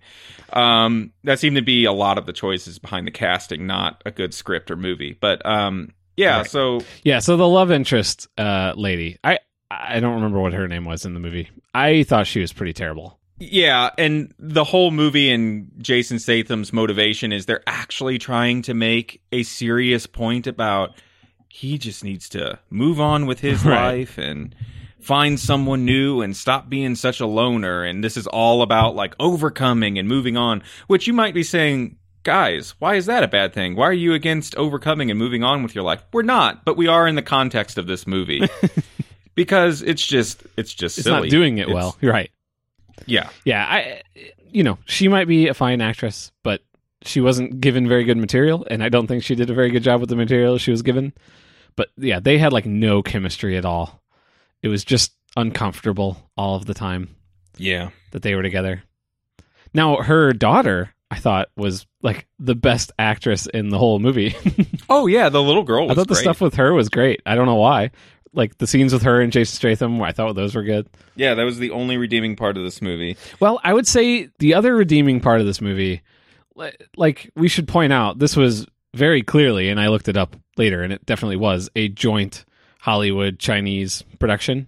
Um, 0.53 1.12
that 1.24 1.39
seemed 1.39 1.57
to 1.57 1.62
be 1.62 1.86
a 1.86 1.91
lot 1.91 2.17
of 2.17 2.25
the 2.25 2.33
choices 2.33 2.79
behind 2.79 3.07
the 3.07 3.12
casting, 3.12 3.67
not 3.67 4.01
a 4.05 4.12
good 4.12 4.33
script 4.33 4.71
or 4.71 4.77
movie. 4.77 5.17
But 5.19 5.45
um, 5.45 5.93
yeah, 6.15 6.38
Right. 6.38 6.50
so 6.50 6.81
Yeah. 7.03 7.19
So 7.19 7.36
the 7.38 7.47
love 7.47 7.71
interest 7.71 8.27
uh, 8.38 8.74
lady, 8.75 9.17
I 9.24 9.39
I 9.69 10.00
don't 10.00 10.15
remember 10.15 10.39
what 10.39 10.53
her 10.53 10.67
name 10.67 10.86
was 10.86 11.05
in 11.05 11.13
the 11.13 11.19
movie. 11.19 11.50
I 11.74 12.03
thought 12.03 12.25
she 12.27 12.39
was 12.39 12.53
pretty 12.53 12.74
terrible. 12.74 13.19
Yeah, 13.39 13.91
and 14.00 14.33
the 14.39 14.63
whole 14.63 14.89
movie 14.89 15.29
and 15.29 15.69
Jason 15.77 16.17
Statham's 16.17 16.74
motivation 16.74 17.31
is 17.31 17.45
they're 17.45 17.62
actually 17.67 18.17
trying 18.17 18.63
to 18.63 18.74
make 18.74 19.21
a 19.31 19.43
serious 19.43 20.07
point 20.07 20.47
about 20.47 20.95
he 21.57 21.77
just 21.79 22.03
needs 22.03 22.29
to 22.29 22.59
move 22.69 22.99
on 22.99 23.25
with 23.25 23.39
his 23.39 23.65
Right. 23.65 23.97
life 23.99 24.17
and 24.17 24.53
find 24.99 25.39
someone 25.39 25.85
new 25.85 26.21
and 26.21 26.35
stop 26.37 26.69
being 26.69 26.93
such 26.95 27.19
a 27.19 27.25
loner 27.25 27.83
and 27.83 28.03
this 28.03 28.15
is 28.17 28.27
all 28.27 28.61
about 28.61 28.95
like 28.95 29.15
overcoming 29.19 29.97
and 29.97 30.07
moving 30.07 30.37
on, 30.37 30.61
which 30.87 31.07
you 31.07 31.13
might 31.13 31.33
be 31.33 31.43
saying 31.43 31.95
Guys, 32.23 32.75
why 32.79 32.95
is 32.95 33.05
that 33.05 33.23
a 33.23 33.27
bad 33.27 33.53
thing? 33.53 33.77
Why 33.77 33.85
are 33.85 33.93
you 33.93 34.13
against 34.13 34.53
overcoming 34.57 35.09
and 35.09 35.17
moving 35.17 35.45
on 35.45 35.63
with 35.63 35.73
your 35.73 35.85
life? 35.85 36.03
We're 36.11 36.23
not, 36.23 36.65
but 36.65 36.75
we 36.75 36.85
are 36.87 37.07
in 37.07 37.15
the 37.15 37.21
context 37.21 37.77
of 37.77 37.87
this 37.87 38.05
movie. 38.05 38.41
because 39.35 39.81
it's 39.81 40.05
just 40.05 40.43
it's 40.57 40.73
just 40.73 40.97
It's 40.97 41.05
silly. 41.05 41.21
not 41.21 41.29
doing 41.29 41.57
it 41.57 41.69
It's- 41.69 41.73
well. 41.75 41.95
You're 42.01 42.11
right. 42.11 42.29
Yeah. 43.05 43.29
Yeah. 43.45 43.65
I, 43.65 44.01
you 44.51 44.63
know, 44.63 44.77
she 44.85 45.07
might 45.07 45.27
be 45.29 45.47
a 45.47 45.53
fine 45.53 45.79
actress, 45.79 46.31
but 46.43 46.61
she 47.03 47.21
wasn't 47.21 47.61
given 47.61 47.87
very 47.87 48.03
good 48.03 48.17
material, 48.17 48.65
and 48.69 48.83
I 48.83 48.89
don't 48.89 49.07
think 49.07 49.23
she 49.23 49.35
did 49.35 49.49
a 49.49 49.53
very 49.53 49.69
good 49.69 49.83
job 49.83 50.01
with 50.01 50.09
the 50.09 50.15
material 50.17 50.57
she 50.57 50.71
was 50.71 50.81
given. 50.81 51.13
But 51.77 51.88
yeah, 51.96 52.19
they 52.19 52.38
had 52.38 52.51
like 52.51 52.65
no 52.65 53.01
chemistry 53.01 53.55
at 53.55 53.63
all. 53.63 54.01
It 54.62 54.67
was 54.67 54.84
just 54.84 55.13
uncomfortable 55.38 56.17
all 56.36 56.55
of 56.55 56.65
the 56.65 56.74
time 56.74 57.15
Yeah. 57.57 57.91
that 58.12 58.24
they 58.24 58.36
were 58.36 58.43
together. 58.43 58.84
Now, 59.74 59.98
her 60.01 60.34
daughter, 60.34 60.93
I 61.12 61.19
thought, 61.19 61.50
was 61.55 61.86
like 62.01 62.27
the 62.39 62.55
best 62.55 62.91
actress 63.00 63.46
in 63.46 63.69
the 63.69 63.77
whole 63.77 64.00
movie. 64.00 64.36
Oh 64.89 65.05
yeah, 65.07 65.27
the 65.27 65.43
little 65.43 65.63
girl 65.63 65.86
was 65.88 65.91
I 65.91 65.96
thought 66.00 66.07
the 66.07 66.15
stuff 66.15 66.39
with 66.39 66.55
her 66.55 66.74
was 66.74 66.88
great. 66.88 67.22
I 67.25 67.36
don't 67.36 67.46
know 67.46 67.55
why. 67.55 67.91
Like 68.31 68.57
the 68.57 68.65
scenes 68.67 68.93
with 68.93 69.01
her 69.03 69.19
and 69.19 69.34
Jason 69.34 69.55
Statham, 69.57 70.01
I 70.01 70.13
thought 70.13 70.34
those 70.34 70.55
were 70.55 70.63
good. 70.63 70.88
yeah, 71.17 71.34
that 71.34 71.43
was 71.43 71.60
the 71.60 71.72
only 71.72 71.98
redeeming 71.98 72.38
part 72.38 72.55
of 72.55 72.63
this 72.63 72.81
movie. 72.81 73.17
Well, 73.41 73.60
I 73.65 73.74
would 73.74 73.86
say 73.86 74.29
the 74.39 74.53
other 74.53 74.74
redeeming 74.75 75.19
part 75.19 75.41
of 75.41 75.46
this 75.46 75.60
movie, 75.60 76.03
like 76.96 77.29
we 77.36 77.48
should 77.50 77.67
point 77.67 77.91
out, 77.93 78.17
this 78.19 78.36
was 78.38 78.65
very 78.97 79.21
clearly, 79.21 79.69
and 79.69 79.79
I 79.79 79.87
looked 79.87 80.07
it 80.07 80.17
up 80.17 80.35
later, 80.57 80.83
and 80.83 80.91
it 80.91 81.05
definitely 81.05 81.37
was 81.37 81.69
a 81.75 81.87
joint 81.87 82.45
Hollywood 82.79 83.39
Chinese 83.39 84.03
production. 84.19 84.67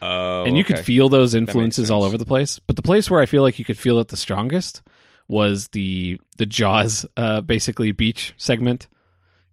Oh, 0.00 0.44
and 0.44 0.56
you 0.56 0.64
could 0.64 0.78
feel 0.78 1.08
those 1.08 1.34
influences 1.34 1.90
all 1.90 2.04
over 2.04 2.18
the 2.18 2.24
place. 2.24 2.58
But 2.58 2.76
the 2.76 2.82
place 2.82 3.10
where 3.10 3.20
I 3.20 3.26
feel 3.26 3.42
like 3.42 3.58
you 3.58 3.64
could 3.64 3.78
feel 3.78 3.98
it 3.98 4.08
the 4.08 4.16
strongest 4.16 4.82
was 5.26 5.68
the 5.68 6.20
the 6.36 6.46
Jaws, 6.46 7.06
uh, 7.16 7.40
basically 7.40 7.92
beach 7.92 8.34
segment. 8.36 8.88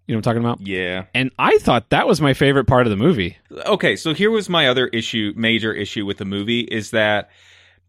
You 0.07 0.13
know 0.13 0.19
what 0.19 0.27
I'm 0.27 0.35
talking 0.35 0.45
about? 0.45 0.67
Yeah. 0.67 1.05
And 1.15 1.31
I 1.39 1.57
thought 1.57 1.89
that 1.89 2.07
was 2.07 2.21
my 2.21 2.35
favorite 2.35 2.65
part 2.65 2.85
of 2.85 2.91
the 2.91 2.97
movie. 2.97 3.37
Okay, 3.51 3.95
so 3.95 4.13
here 4.13 4.29
was 4.29 4.49
my 4.49 4.67
other 4.67 4.85
issue, 4.87 5.33
major 5.35 5.73
issue 5.73 6.05
with 6.05 6.17
the 6.17 6.25
movie 6.25 6.59
is 6.59 6.91
that 6.91 7.31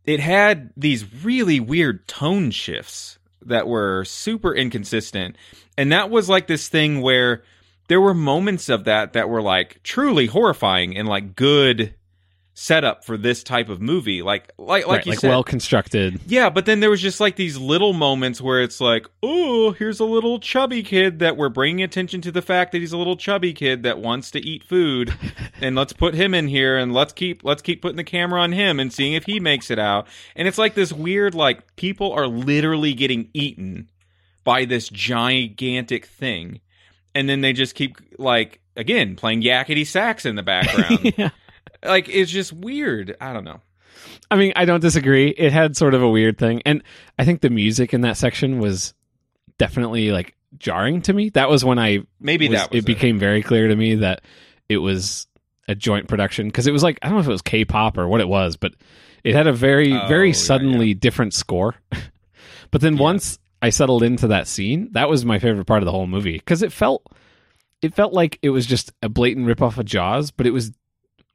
it 0.07 0.20
had 0.20 0.70
these 0.79 1.05
really 1.22 1.61
weird 1.61 2.09
tone 2.09 2.51
shifts 2.53 3.18
that 3.47 3.67
were 3.67 4.05
super 4.05 4.55
inconsistent. 4.55 5.37
And 5.77 5.93
that 5.93 6.11
was 6.11 6.29
like 6.29 6.47
this 6.47 6.69
thing 6.69 7.01
where 7.01 7.43
there 7.89 8.01
were 8.01 8.15
moments 8.15 8.69
of 8.69 8.85
that 8.85 9.13
that 9.13 9.29
were 9.29 9.43
like 9.43 9.83
truly 9.83 10.27
horrifying 10.27 10.97
and 10.97 11.09
like 11.09 11.37
good 11.37 11.95
setup 12.59 13.05
for 13.05 13.19
this 13.19 13.45
type 13.45 13.69
of 13.69 13.83
movie. 13.83 14.23
Like 14.23 14.51
like 14.59 14.87
like 14.87 14.97
Right, 14.97 15.07
you 15.07 15.12
like 15.12 15.21
said, 15.21 15.31
well 15.31 15.45
constructed. 15.45 16.21
Yeah, 16.27 16.49
but 16.51 16.64
then 16.64 16.81
there 16.81 16.90
was 16.90 17.03
just 17.03 17.21
like 17.21 17.37
these 17.37 17.59
little 17.59 17.92
moments 17.92 18.40
where 18.40 18.62
it's 18.62 18.81
like, 18.81 19.07
oh, 19.23 19.73
here's 19.73 20.01
a 20.01 20.05
little 20.05 20.40
chubby 20.40 20.83
kid 20.83 21.19
that 21.21 21.37
we're 21.37 21.51
bringing 21.51 21.85
attention 21.85 22.23
to 22.23 22.33
the 22.33 22.42
fact 22.42 22.73
that 22.73 22.79
he's 22.79 22.92
a 22.92 22.97
little 22.97 23.16
chubby 23.16 23.53
kid 23.53 23.83
that 23.85 23.99
wants 23.99 24.31
to 24.33 24.40
eat 24.40 24.64
food, 24.64 25.12
and 25.61 25.77
let's 25.77 25.92
put 25.92 26.14
him 26.14 26.35
in 26.35 26.49
here 26.49 26.77
and 26.77 26.92
let's 26.92 27.12
keep 27.12 27.45
let's 27.45 27.62
keep 27.62 27.83
putting 27.83 27.99
the 27.99 28.05
camera 28.05 28.40
on 28.40 28.53
him 28.53 28.81
and 28.81 28.92
seeing 28.92 29.12
if 29.12 29.25
he 29.25 29.38
makes 29.38 29.71
it 29.71 29.79
out. 29.79 30.09
And 30.35 30.49
it's 30.49 30.59
like 30.59 30.75
this 30.75 30.92
weird 30.92 31.35
like 31.35 31.77
people 31.77 32.12
are 32.12 32.27
literally 32.27 32.95
getting 32.95 33.29
eaten 33.35 33.90
by 34.45 34.64
this 34.64 34.88
gigantic 34.88 36.07
thing, 36.07 36.61
and 37.14 37.29
then 37.29 37.42
they 37.42 37.53
just 37.53 37.75
keep 37.75 37.99
like 38.19 38.61
again 38.77 39.14
playing 39.14 39.42
yakety 39.42 39.87
sax 39.87 40.25
in 40.25 40.37
the 40.37 40.42
background. 40.42 41.12
yeah. 41.19 41.31
Like 41.85 42.09
it's 42.09 42.31
just 42.31 42.53
weird. 42.53 43.17
I 43.21 43.33
don't 43.33 43.45
know. 43.45 43.61
I 44.31 44.37
mean, 44.37 44.53
I 44.57 44.65
don't 44.65 44.81
disagree. 44.81 45.29
It 45.29 45.53
had 45.53 45.77
sort 45.77 45.95
of 45.95 46.03
a 46.03 46.09
weird 46.09 46.39
thing, 46.39 46.62
and 46.67 46.83
I 47.19 47.25
think 47.25 47.41
the 47.41 47.51
music 47.51 47.95
in 47.95 48.01
that 48.03 48.17
section 48.17 48.59
was 48.59 48.95
definitely 49.59 50.11
like 50.12 50.35
jarring 50.59 51.03
to 51.03 51.12
me. 51.12 51.31
That 51.31 51.49
was 51.49 51.65
when 51.65 51.79
I 51.79 52.01
Maybe 52.21 52.49
was- 52.49 52.59
that 52.59 52.71
was 52.73 52.83
it 52.83 52.87
became 52.87 53.19
very 53.19 53.43
clear 53.43 53.69
to 53.69 53.77
me 53.77 53.97
that 53.97 54.23
it 54.69 54.79
was 54.79 55.27
a 55.69 55.75
joint 55.75 56.09
production 56.09 56.47
because 56.49 56.67
it 56.67 56.73
was 56.73 56.83
like 56.83 56.99
I 57.03 57.07
don't 57.09 57.17
know 57.17 57.21
if 57.23 57.29
it 57.29 57.33
was 57.33 57.43
K-pop 57.43 57.99
or 57.99 58.07
what 58.09 58.21
it 58.21 58.29
was, 58.29 58.57
but 58.57 58.75
it 59.25 59.35
had 59.35 59.47
a 59.47 59.53
very 59.53 59.93
Oh, 59.93 60.07
very 60.09 60.29
yeah, 60.29 60.35
suddenly 60.35 60.95
different 60.95 61.35
score. 61.35 61.75
but 62.71 62.81
then 62.81 62.97
Yeah. 62.97 63.03
once 63.03 63.39
I 63.62 63.71
settled 63.71 64.03
into 64.03 64.29
that 64.29 64.47
scene, 64.47 64.91
that 64.93 65.09
was 65.09 65.25
my 65.25 65.39
favorite 65.39 65.65
part 65.67 65.83
of 65.83 65.85
the 65.87 65.93
whole 65.93 66.07
movie 66.07 66.35
because 66.39 66.62
it 66.62 66.73
felt 66.73 67.05
it 67.83 67.95
felt 67.95 68.12
like 68.12 68.39
it 68.43 68.51
was 68.51 68.67
just 68.67 68.93
a 69.03 69.09
blatant 69.09 69.47
ripoff 69.47 69.79
of 69.79 69.85
Jaws, 69.85 70.31
but 70.31 70.47
it 70.47 70.53
was 70.53 70.73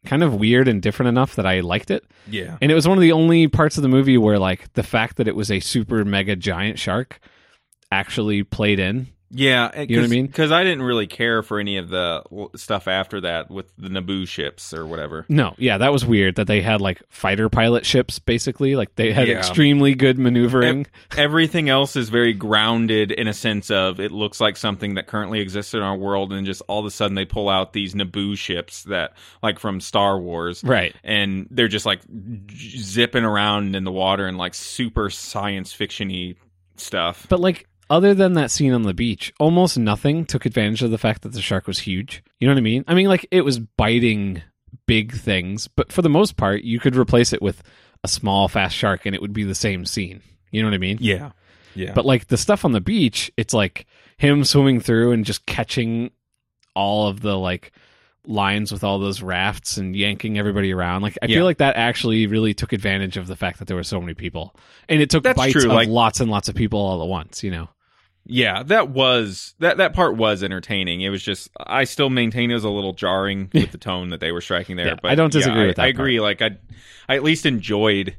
kind 0.06 0.24
of 0.24 0.36
weird 0.36 0.68
and 0.68 0.82
different 0.82 1.10
enough 1.10 1.36
that 1.36 1.46
I 1.46 1.60
liked 1.60 1.92
it. 1.92 2.04
Yeah. 2.28 2.58
And 2.62 2.72
it 2.72 2.76
was 2.76 2.88
one 2.88 2.98
of 2.98 3.02
the 3.02 3.12
only 3.12 3.48
parts 3.48 3.78
of 3.78 3.84
the 3.84 3.90
movie 3.90 4.18
where 4.18 4.40
like 4.40 4.74
the 4.74 4.84
fact 4.84 5.18
that 5.18 5.28
it 5.28 5.36
was 5.36 5.52
a 5.52 5.60
super 5.60 6.04
mega 6.04 6.36
giant 6.36 6.80
shark 6.80 7.20
actually 7.92 8.44
played 8.44 8.80
in. 8.80 9.08
Yeah, 9.34 9.72
eh, 9.74 9.86
You 9.88 9.96
know 9.96 10.02
what 10.02 10.08
I 10.08 10.10
mean? 10.12 10.28
Because 10.28 10.52
I 10.52 10.64
didn't 10.64 10.84
really 10.84 11.08
care 11.08 11.42
for 11.42 11.58
any 11.60 11.78
of 11.78 11.90
the 11.90 12.22
stuff 12.58 12.88
after 12.88 13.22
that 13.22 13.50
with 13.50 13.72
the 13.78 13.88
Naboo 13.88 14.28
ships 14.28 14.74
or 14.74 14.86
whatever. 14.86 15.26
No, 15.30 15.54
yeah, 15.58 15.78
that 15.78 15.94
was 15.94 16.06
weird 16.06 16.36
that 16.36 16.48
they 16.48 16.62
had 16.62 16.82
like 16.82 17.02
fighter 17.10 17.48
pilot 17.48 17.86
ships 17.86 18.20
basically. 18.20 18.76
Like 18.76 18.96
they 18.96 19.14
had 19.14 19.28
Yeah. 19.30 19.38
extremely 19.38 19.96
good 19.96 20.20
maneuvering. 20.20 20.86
Everything 21.18 21.70
else 21.70 21.96
is 21.96 22.10
very 22.10 22.34
grounded 22.34 23.12
in 23.12 23.28
a 23.28 23.34
sense 23.34 23.72
of 23.72 24.00
it 24.02 24.12
looks 24.12 24.42
like 24.42 24.58
something 24.58 24.96
that 24.96 25.08
currently 25.08 25.40
exists 25.40 25.74
in 25.74 25.82
our 25.82 25.96
world, 25.96 26.34
and 26.34 26.46
just 26.46 26.62
all 26.68 26.80
of 26.80 26.86
a 26.86 26.92
sudden 26.92 27.16
they 27.16 27.26
pull 27.26 27.48
out 27.48 27.72
these 27.74 27.94
Naboo 27.94 28.38
ships 28.38 28.84
that, 28.84 29.14
like 29.42 29.60
from 29.60 29.80
Star 29.80 30.20
Wars, 30.20 30.64
Right. 30.64 30.94
and 31.04 31.48
they're 31.52 31.68
just 31.70 31.86
like 31.86 32.02
zipping 32.54 33.24
around 33.24 33.76
in 33.76 33.84
the 33.84 33.92
water 33.92 34.28
and 34.28 34.38
like 34.38 34.54
super 34.54 35.10
science 35.10 35.74
fictiony 35.74 36.36
stuff. 36.78 37.26
But 37.30 37.40
like 37.40 37.68
other 37.92 38.14
than 38.16 38.34
that 38.34 38.50
scene 38.50 38.72
on 38.74 38.84
the 38.84 38.94
beach, 38.94 39.32
almost 39.40 39.78
nothing 39.78 40.26
took 40.26 40.46
advantage 40.48 40.82
of 40.82 40.90
the 40.90 40.98
fact 40.98 41.22
that 41.22 41.34
the 41.34 41.42
shark 41.42 41.68
was 41.68 41.78
huge. 41.80 42.24
You 42.40 42.48
know 42.48 42.54
what 42.54 42.60
I 42.60 42.62
mean? 42.62 42.84
I 42.88 42.96
mean 42.96 43.08
like 43.08 43.28
it 43.30 43.42
was 43.46 43.60
biting 43.60 44.42
big 44.88 45.14
things, 45.14 45.68
but 45.68 45.92
for 45.92 46.02
the 46.02 46.10
most 46.10 46.38
part 46.38 46.64
you 46.64 46.80
could 46.80 46.96
replace 46.96 47.34
it 47.34 47.42
with 47.42 47.62
a 48.04 48.08
small 48.08 48.48
fast 48.48 48.76
shark 48.76 49.06
and 49.06 49.14
it 49.14 49.22
would 49.22 49.34
be 49.34 49.44
the 49.44 49.54
same 49.54 49.86
scene. 49.86 50.22
You 50.52 50.62
know 50.64 50.70
what 50.70 50.74
I 50.76 50.80
mean? 50.80 50.98
yeah, 51.02 51.32
yeah. 51.76 51.94
But 51.94 52.06
like 52.06 52.28
the 52.28 52.38
stuff 52.38 52.66
on 52.66 52.72
the 52.72 52.82
beach, 52.82 53.32
it's 53.38 53.54
like 53.54 53.86
him 54.18 54.44
swimming 54.46 54.80
through 54.80 55.12
and 55.12 55.24
just 55.26 55.46
catching 55.46 56.12
all 56.76 57.08
of 57.10 57.20
the 57.22 57.38
like 57.38 57.72
lines 58.26 58.72
with 58.72 58.84
all 58.84 59.00
those 59.00 59.22
rafts 59.22 59.78
and 59.78 59.96
yanking 59.96 60.38
everybody 60.38 60.72
around. 60.72 61.02
Like 61.02 61.18
I 61.22 61.26
Yeah. 61.26 61.38
feel 61.38 61.46
like 61.46 61.58
that 61.58 61.76
actually 61.76 62.28
really 62.28 62.54
took 62.54 62.72
advantage 62.72 63.18
of 63.18 63.28
the 63.28 63.36
fact 63.36 63.60
that 63.60 63.68
there 63.68 63.76
were 63.76 63.84
so 63.84 64.00
many 64.00 64.14
people. 64.14 64.56
And 64.88 65.02
it 65.02 65.10
took 65.10 65.24
That's 65.24 65.38
bites 65.38 65.54
true, 65.54 65.70
of 65.70 65.76
like- 65.76 65.90
lots 65.90 66.20
and 66.22 66.30
lots 66.32 66.48
of 66.48 66.56
people 66.56 66.80
all 66.80 67.02
at 67.02 67.08
once, 67.08 67.44
you 67.44 67.52
know. 67.52 67.70
Yeah, 68.26 68.64
that 68.64 68.90
was 68.90 69.56
that 69.60 69.78
that 69.78 69.94
part 69.94 70.16
was 70.16 70.44
entertaining. 70.44 71.02
It 71.02 71.10
was 71.10 71.24
just 71.24 71.50
I 71.58 71.86
still 71.86 72.10
maintain 72.10 72.52
it 72.52 72.54
was 72.54 72.64
a 72.64 72.70
little 72.70 72.94
jarring 72.94 73.50
with 73.54 73.72
the 73.72 73.78
tone 73.78 74.10
that 74.10 74.20
they 74.20 74.32
were 74.32 74.42
striking 74.42 74.76
there. 74.76 74.88
Yeah, 74.88 74.96
but 75.02 75.12
I 75.12 75.16
don't 75.16 75.32
disagree 75.32 75.62
yeah, 75.62 75.68
with 75.68 75.76
that 75.78 75.84
I, 75.84 75.86
I 75.86 75.90
agree. 75.90 76.18
part. 76.20 76.40
Like 76.40 76.42
I, 76.42 76.58
I 77.10 77.16
at 77.16 77.24
least 77.24 77.46
enjoyed 77.46 78.18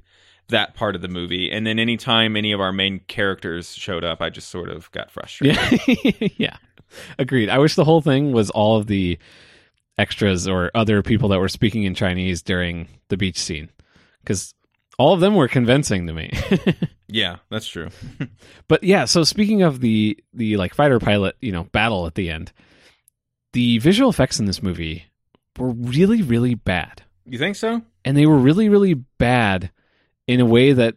that 0.49 0.75
part 0.75 0.95
of 0.95 1.03
the 1.03 1.09
movie. 1.09 1.51
And 1.51 1.67
then 1.67 1.79
anytime 1.79 2.37
any 2.37 2.53
of 2.53 2.61
our 2.61 2.73
main 2.73 3.01
characters 3.01 3.75
showed 3.75 4.05
up, 4.05 4.23
I 4.23 4.31
just 4.31 4.49
sort 4.49 4.69
of 4.69 4.91
got 4.93 5.11
frustrated. 5.11 5.59
Yeah, 5.87 6.29
yeah, 6.37 6.57
agreed. 7.19 7.49
I 7.49 7.59
wish 7.59 7.75
the 7.75 7.85
whole 7.85 8.01
thing 8.01 8.33
was 8.33 8.51
all 8.51 8.77
of 8.77 8.87
the 8.87 9.19
extras 9.99 10.49
or 10.49 10.71
other 10.75 11.03
people 11.03 11.29
that 11.31 11.41
were 11.41 11.49
speaking 11.49 11.85
in 11.85 11.95
Chinese 11.95 12.43
during 12.43 12.89
the 13.09 13.17
beach 13.17 13.39
scene, 13.39 13.71
because 14.23 14.55
all 15.03 15.13
of 15.13 15.21
them 15.21 15.35
were 15.35 15.49
convincing 15.49 16.07
to 16.07 16.13
me. 16.13 16.33
Yeah, 17.15 17.37
that's 17.51 17.67
true. 17.67 17.91
but 18.69 18.83
yeah, 18.83 19.05
so 19.05 19.23
speaking 19.23 19.61
of 19.61 19.81
the 19.81 20.19
the 20.33 20.57
like 20.57 20.73
fighter 20.73 20.99
pilot, 20.99 21.37
you 21.43 21.53
know, 21.53 21.65
battle 21.65 22.07
at 22.07 22.15
the 22.15 22.31
end, 22.31 22.53
the 23.53 23.77
visual 23.81 24.09
effects 24.09 24.41
in 24.41 24.47
this 24.47 24.63
movie 24.63 25.05
were 25.59 25.73
really 25.73 26.23
really 26.23 26.55
bad. 26.55 27.03
You 27.27 27.39
think 27.39 27.57
so? 27.57 27.83
And 28.03 28.17
they 28.17 28.25
were 28.25 28.39
really 28.39 28.71
really 28.71 28.95
bad 28.95 29.71
in 30.27 30.41
a 30.41 30.47
way 30.47 30.73
that 30.73 30.97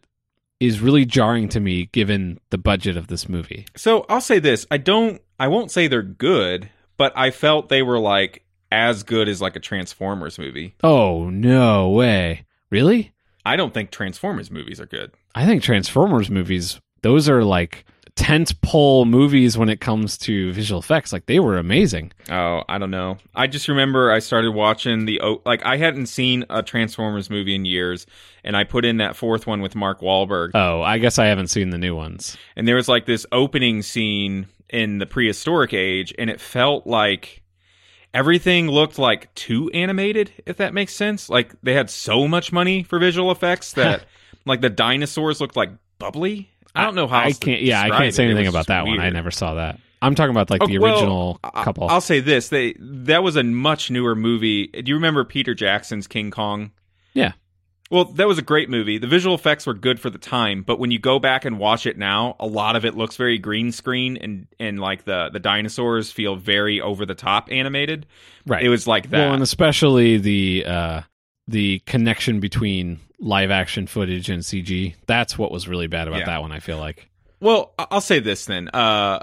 is 0.62 0.80
really 0.80 1.04
jarring 1.04 1.50
to 1.50 1.60
me 1.60 1.88
given 1.88 2.40
the 2.50 2.58
budget 2.58 2.96
of 2.96 3.08
this 3.08 3.28
movie. 3.28 3.66
So, 3.76 4.06
I'll 4.08 4.22
say 4.22 4.40
this, 4.40 4.66
I 4.72 4.78
don't 4.78 5.22
I 5.38 5.50
won't 5.50 5.70
say 5.70 5.90
they're 5.90 6.02
good, 6.02 6.70
but 6.96 7.12
I 7.18 7.32
felt 7.32 7.68
they 7.68 7.82
were 7.82 8.00
like 8.00 8.46
as 8.72 9.04
good 9.04 9.28
as 9.28 9.42
like 9.42 9.58
a 9.58 9.60
Transformers 9.60 10.40
movie. 10.40 10.76
Oh, 10.82 11.30
no 11.30 11.90
way. 11.90 12.46
Really? 12.70 13.12
I 13.46 13.56
don't 13.56 13.74
think 13.74 13.92
Transformers 13.92 14.50
movies 14.50 14.80
are 14.80 14.86
good. 14.86 15.12
I 15.36 15.46
think 15.46 15.64
Transformers 15.64 16.30
movies, 16.30 16.80
those 17.02 17.30
are 17.30 17.44
like 17.44 17.86
tent 18.16 18.60
pole 18.62 19.04
movies 19.06 19.58
when 19.58 19.68
it 19.70 19.82
comes 19.82 20.18
to 20.18 20.54
visual 20.54 20.80
effects. 20.80 21.12
Like 21.12 21.26
they 21.26 21.40
were 21.40 21.58
amazing. 21.58 22.12
Oh, 22.30 22.64
I 22.68 22.78
don't 22.78 22.92
know. 22.92 23.18
I 23.36 23.48
just 23.48 23.68
remember 23.68 24.12
I 24.12 24.20
started 24.20 24.52
watching 24.52 25.06
the 25.06 25.20
like 25.46 25.66
I 25.66 25.78
hadn't 25.78 26.08
seen 26.08 26.46
a 26.50 26.64
Transformers 26.64 27.30
movie 27.30 27.56
in 27.56 27.66
years, 27.66 28.08
and 28.44 28.56
I 28.56 28.64
put 28.64 28.86
in 28.86 28.98
that 28.98 29.16
fourth 29.16 29.46
one 29.46 29.62
with 29.62 29.76
Mark 29.76 30.02
Wahlberg. 30.02 30.52
Oh, 30.54 30.82
I 30.82 30.98
guess 30.98 31.20
I 31.20 31.26
haven't 31.26 31.48
seen 31.48 31.70
the 31.70 31.78
new 31.78 31.96
ones. 31.96 32.38
And 32.56 32.68
there 32.68 32.76
was 32.76 32.88
like 32.88 33.06
this 33.06 33.26
opening 33.32 33.82
scene 33.82 34.48
in 34.70 34.98
the 34.98 35.06
prehistoric 35.06 35.74
age, 35.74 36.14
and 36.18 36.30
it 36.30 36.42
felt 36.42 36.88
like 36.88 37.44
everything 38.16 38.70
looked 38.70 38.98
like 38.98 39.32
too 39.36 39.70
animated, 39.72 40.32
if 40.46 40.58
that 40.58 40.74
makes 40.74 40.96
sense. 40.96 41.30
Like 41.30 41.54
they 41.62 41.74
had 41.74 41.90
so 41.90 42.28
much 42.28 42.52
money 42.52 42.82
for 42.82 42.98
visual 42.98 43.30
effects 43.30 43.74
that 43.74 44.06
like 44.46 44.62
the 44.62 44.70
dinosaurs 44.70 45.42
looked 45.42 45.58
like 45.58 45.72
bubbly. 46.00 46.50
I 46.74 46.84
don't 46.84 46.96
know 46.96 47.08
how 47.08 47.20
I 47.20 47.34
can't. 47.34 47.62
Yeah, 47.62 47.82
I 47.82 47.90
can't 47.90 48.14
say 48.14 48.26
anything 48.26 48.48
about 48.48 48.68
that 48.68 48.86
one. 48.86 49.00
I 49.00 49.10
never 49.10 49.32
saw 49.32 49.56
that. 49.56 49.80
I'm 50.02 50.16
talking 50.16 50.32
about 50.32 50.50
like 50.50 50.62
the 50.66 50.78
oh, 50.78 50.84
original 50.84 51.40
well, 51.44 51.64
couple. 51.64 51.88
I'll 51.88 52.02
say 52.02 52.20
this: 52.22 52.50
they 52.50 52.76
that 52.80 53.22
was 53.22 53.36
a 53.36 53.44
much 53.44 53.92
newer 53.92 54.16
movie. 54.16 54.68
Do 54.68 54.84
you 54.86 54.96
remember 54.96 55.24
Peter 55.24 55.54
Jackson's 55.54 56.08
King 56.08 56.32
Kong? 56.32 56.72
Yeah. 57.14 57.34
Well, 57.92 58.06
that 58.06 58.28
was 58.28 58.38
a 58.40 58.42
great 58.42 58.70
movie. 58.70 58.98
The 58.98 59.08
visual 59.08 59.36
effects 59.36 59.68
were 59.68 59.74
good 59.76 60.00
for 60.00 60.10
the 60.10 60.18
time, 60.18 60.64
but 60.64 60.80
when 60.80 60.90
you 60.90 60.98
go 60.98 61.20
back 61.20 61.46
and 61.46 61.60
watch 61.60 61.86
it 61.86 61.98
now, 61.98 62.36
a 62.40 62.48
lot 62.48 62.76
of 62.76 62.84
it 62.84 62.96
looks 62.96 63.16
very 63.16 63.38
green 63.38 63.72
screen 63.72 64.18
and 64.18 64.48
and 64.60 64.80
like 64.80 65.06
the 65.06 65.30
the 65.32 65.40
dinosaurs 65.40 66.12
feel 66.12 66.36
very 66.36 66.82
over 66.82 67.06
the 67.06 67.14
top 67.16 67.48
animated. 67.52 68.08
Right. 68.48 68.64
It 68.64 68.70
was 68.70 68.88
like 68.88 69.12
that. 69.12 69.20
Well, 69.26 69.34
and 69.34 69.44
especially 69.44 70.18
the 70.18 70.66
uh 70.66 71.02
the 71.48 71.80
connection 71.86 72.40
between 72.40 73.00
live 73.20 73.52
action 73.52 73.86
footage 73.86 74.30
and 74.30 74.42
CG. 74.42 74.96
That's 75.06 75.38
what 75.38 75.52
was 75.52 75.68
really 75.68 75.88
bad 75.88 76.08
about 76.08 76.22
Yeah. 76.22 76.26
that 76.26 76.42
one, 76.42 76.52
I 76.52 76.60
feel 76.60 76.80
like. 76.80 77.08
Well, 77.40 77.74
I'll 77.78 78.02
say 78.02 78.20
this 78.20 78.46
then. 78.46 78.70
Uh, 78.70 79.20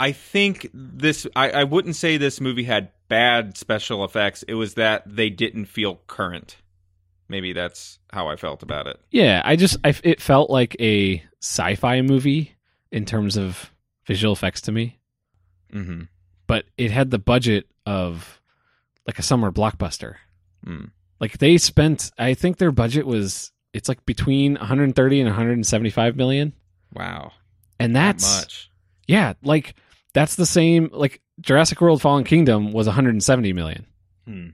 I 0.00 0.10
think 0.10 0.68
this. 0.74 1.26
I, 1.36 1.50
I 1.50 1.64
wouldn't 1.64 1.94
say 1.94 2.16
this 2.16 2.40
movie 2.40 2.64
had 2.64 2.88
bad 3.08 3.56
special 3.56 4.04
effects. 4.04 4.42
It 4.48 4.54
was 4.54 4.74
that 4.74 5.04
they 5.06 5.30
didn't 5.30 5.66
feel 5.66 6.00
current. 6.08 6.56
Maybe 7.32 7.52
that's 7.52 7.98
how 8.12 8.28
I 8.28 8.36
felt 8.36 8.62
about 8.62 8.86
it. 8.86 9.00
Yeah, 9.10 9.40
I 9.44 9.56
just 9.56 9.76
I, 9.82 9.94
it 10.04 10.20
felt 10.20 10.50
like 10.50 10.76
a 10.78 11.20
sci-fi 11.42 12.02
movie 12.02 12.52
in 12.92 13.04
terms 13.06 13.36
of 13.36 13.72
visual 14.06 14.32
effects 14.34 14.60
to 14.62 14.72
me, 14.72 14.98
Mm-hmm. 15.74 16.02
but 16.46 16.66
it 16.76 16.90
had 16.90 17.10
the 17.10 17.18
budget 17.18 17.66
of 17.86 18.40
like 19.06 19.18
a 19.18 19.22
summer 19.22 19.50
blockbuster. 19.50 20.16
Mm. 20.66 20.90
Like 21.18 21.38
they 21.38 21.56
spent 21.56 22.10
I 22.18 22.34
think 22.34 22.58
their 22.58 22.70
budget 22.70 23.06
was 23.06 23.50
it's 23.72 23.88
like 23.88 24.04
between 24.04 24.54
130 24.56 25.20
and 25.20 25.28
175 25.30 26.14
million. 26.16 26.52
Wow, 26.94 27.32
And 27.80 27.96
that's 27.96 28.40
much. 28.42 28.70
yeah, 29.08 29.32
like 29.42 29.74
that's 30.12 30.36
the 30.36 30.44
same 30.44 30.90
like 30.92 31.22
Jurassic 31.40 31.80
World 31.80 32.02
Fallen 32.02 32.24
Kingdom 32.24 32.72
was 32.72 32.86
170 32.86 33.54
million. 33.54 33.86
Hmm. 34.26 34.48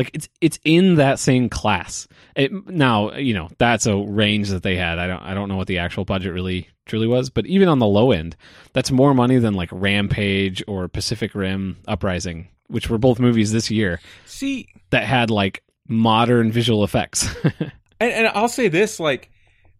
Like 0.00 0.12
it's 0.14 0.30
it's 0.40 0.58
in 0.64 0.94
that 0.94 1.18
same 1.18 1.50
class. 1.50 2.08
It, 2.34 2.50
now 2.66 3.12
you 3.16 3.34
know 3.34 3.50
that's 3.58 3.84
a 3.84 3.94
range 3.94 4.48
that 4.48 4.62
they 4.62 4.74
had. 4.74 4.98
I 4.98 5.06
don't 5.06 5.22
I 5.22 5.34
don't 5.34 5.50
know 5.50 5.58
what 5.58 5.66
the 5.66 5.76
actual 5.76 6.06
budget 6.06 6.32
really 6.32 6.70
truly 6.86 7.06
was, 7.06 7.28
but 7.28 7.44
even 7.44 7.68
on 7.68 7.80
the 7.80 7.86
low 7.86 8.10
end, 8.10 8.34
that's 8.72 8.90
more 8.90 9.12
money 9.12 9.36
than 9.36 9.52
like 9.52 9.68
Rampage 9.70 10.64
or 10.66 10.88
Pacific 10.88 11.34
Rim 11.34 11.76
Uprising, 11.86 12.48
which 12.68 12.88
were 12.88 12.96
both 12.96 13.18
movies 13.18 13.52
this 13.52 13.70
year 13.70 14.00
See, 14.24 14.68
that 14.88 15.04
had 15.04 15.28
like 15.28 15.62
modern 15.86 16.50
visual 16.50 16.82
effects. 16.82 17.28
and, 17.44 17.70
and 18.00 18.28
I'll 18.28 18.48
say 18.48 18.68
this: 18.68 18.98
like, 18.98 19.30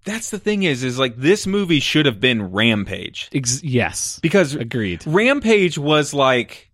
that's 0.05 0.29
the 0.29 0.39
thing 0.39 0.65
is, 0.65 0.85
is 0.85 0.99
like 0.99 1.17
this 1.17 1.47
movie 1.47 1.81
should 1.81 2.05
have 2.05 2.21
been 2.21 2.53
Rampage 2.53 3.31
Ex- 3.33 3.65
yes, 3.65 4.19
because 4.21 4.55
agreed. 4.55 5.03
Rampage 5.07 5.79
was 5.79 6.13
like 6.13 6.70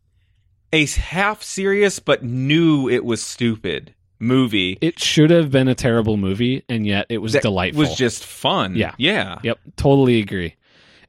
a 0.72 0.86
half 0.86 1.42
serious 1.42 1.98
but 1.98 2.22
knew 2.22 2.88
it 2.88 3.04
was 3.04 3.22
stupid 3.22 3.94
movie. 4.18 4.78
It 4.80 4.98
should 4.98 5.30
have 5.30 5.50
been 5.50 5.68
a 5.68 5.74
terrible 5.74 6.16
movie, 6.16 6.64
and 6.68 6.86
yet 6.86 7.06
it 7.08 7.18
was 7.18 7.32
that 7.32 7.42
delightful. 7.42 7.80
Was 7.80 7.94
just 7.96 8.24
fun. 8.24 8.76
Yeah. 8.76 8.94
yeah, 8.98 9.38
Yep, 9.42 9.58
totally 9.76 10.20
agree. 10.20 10.56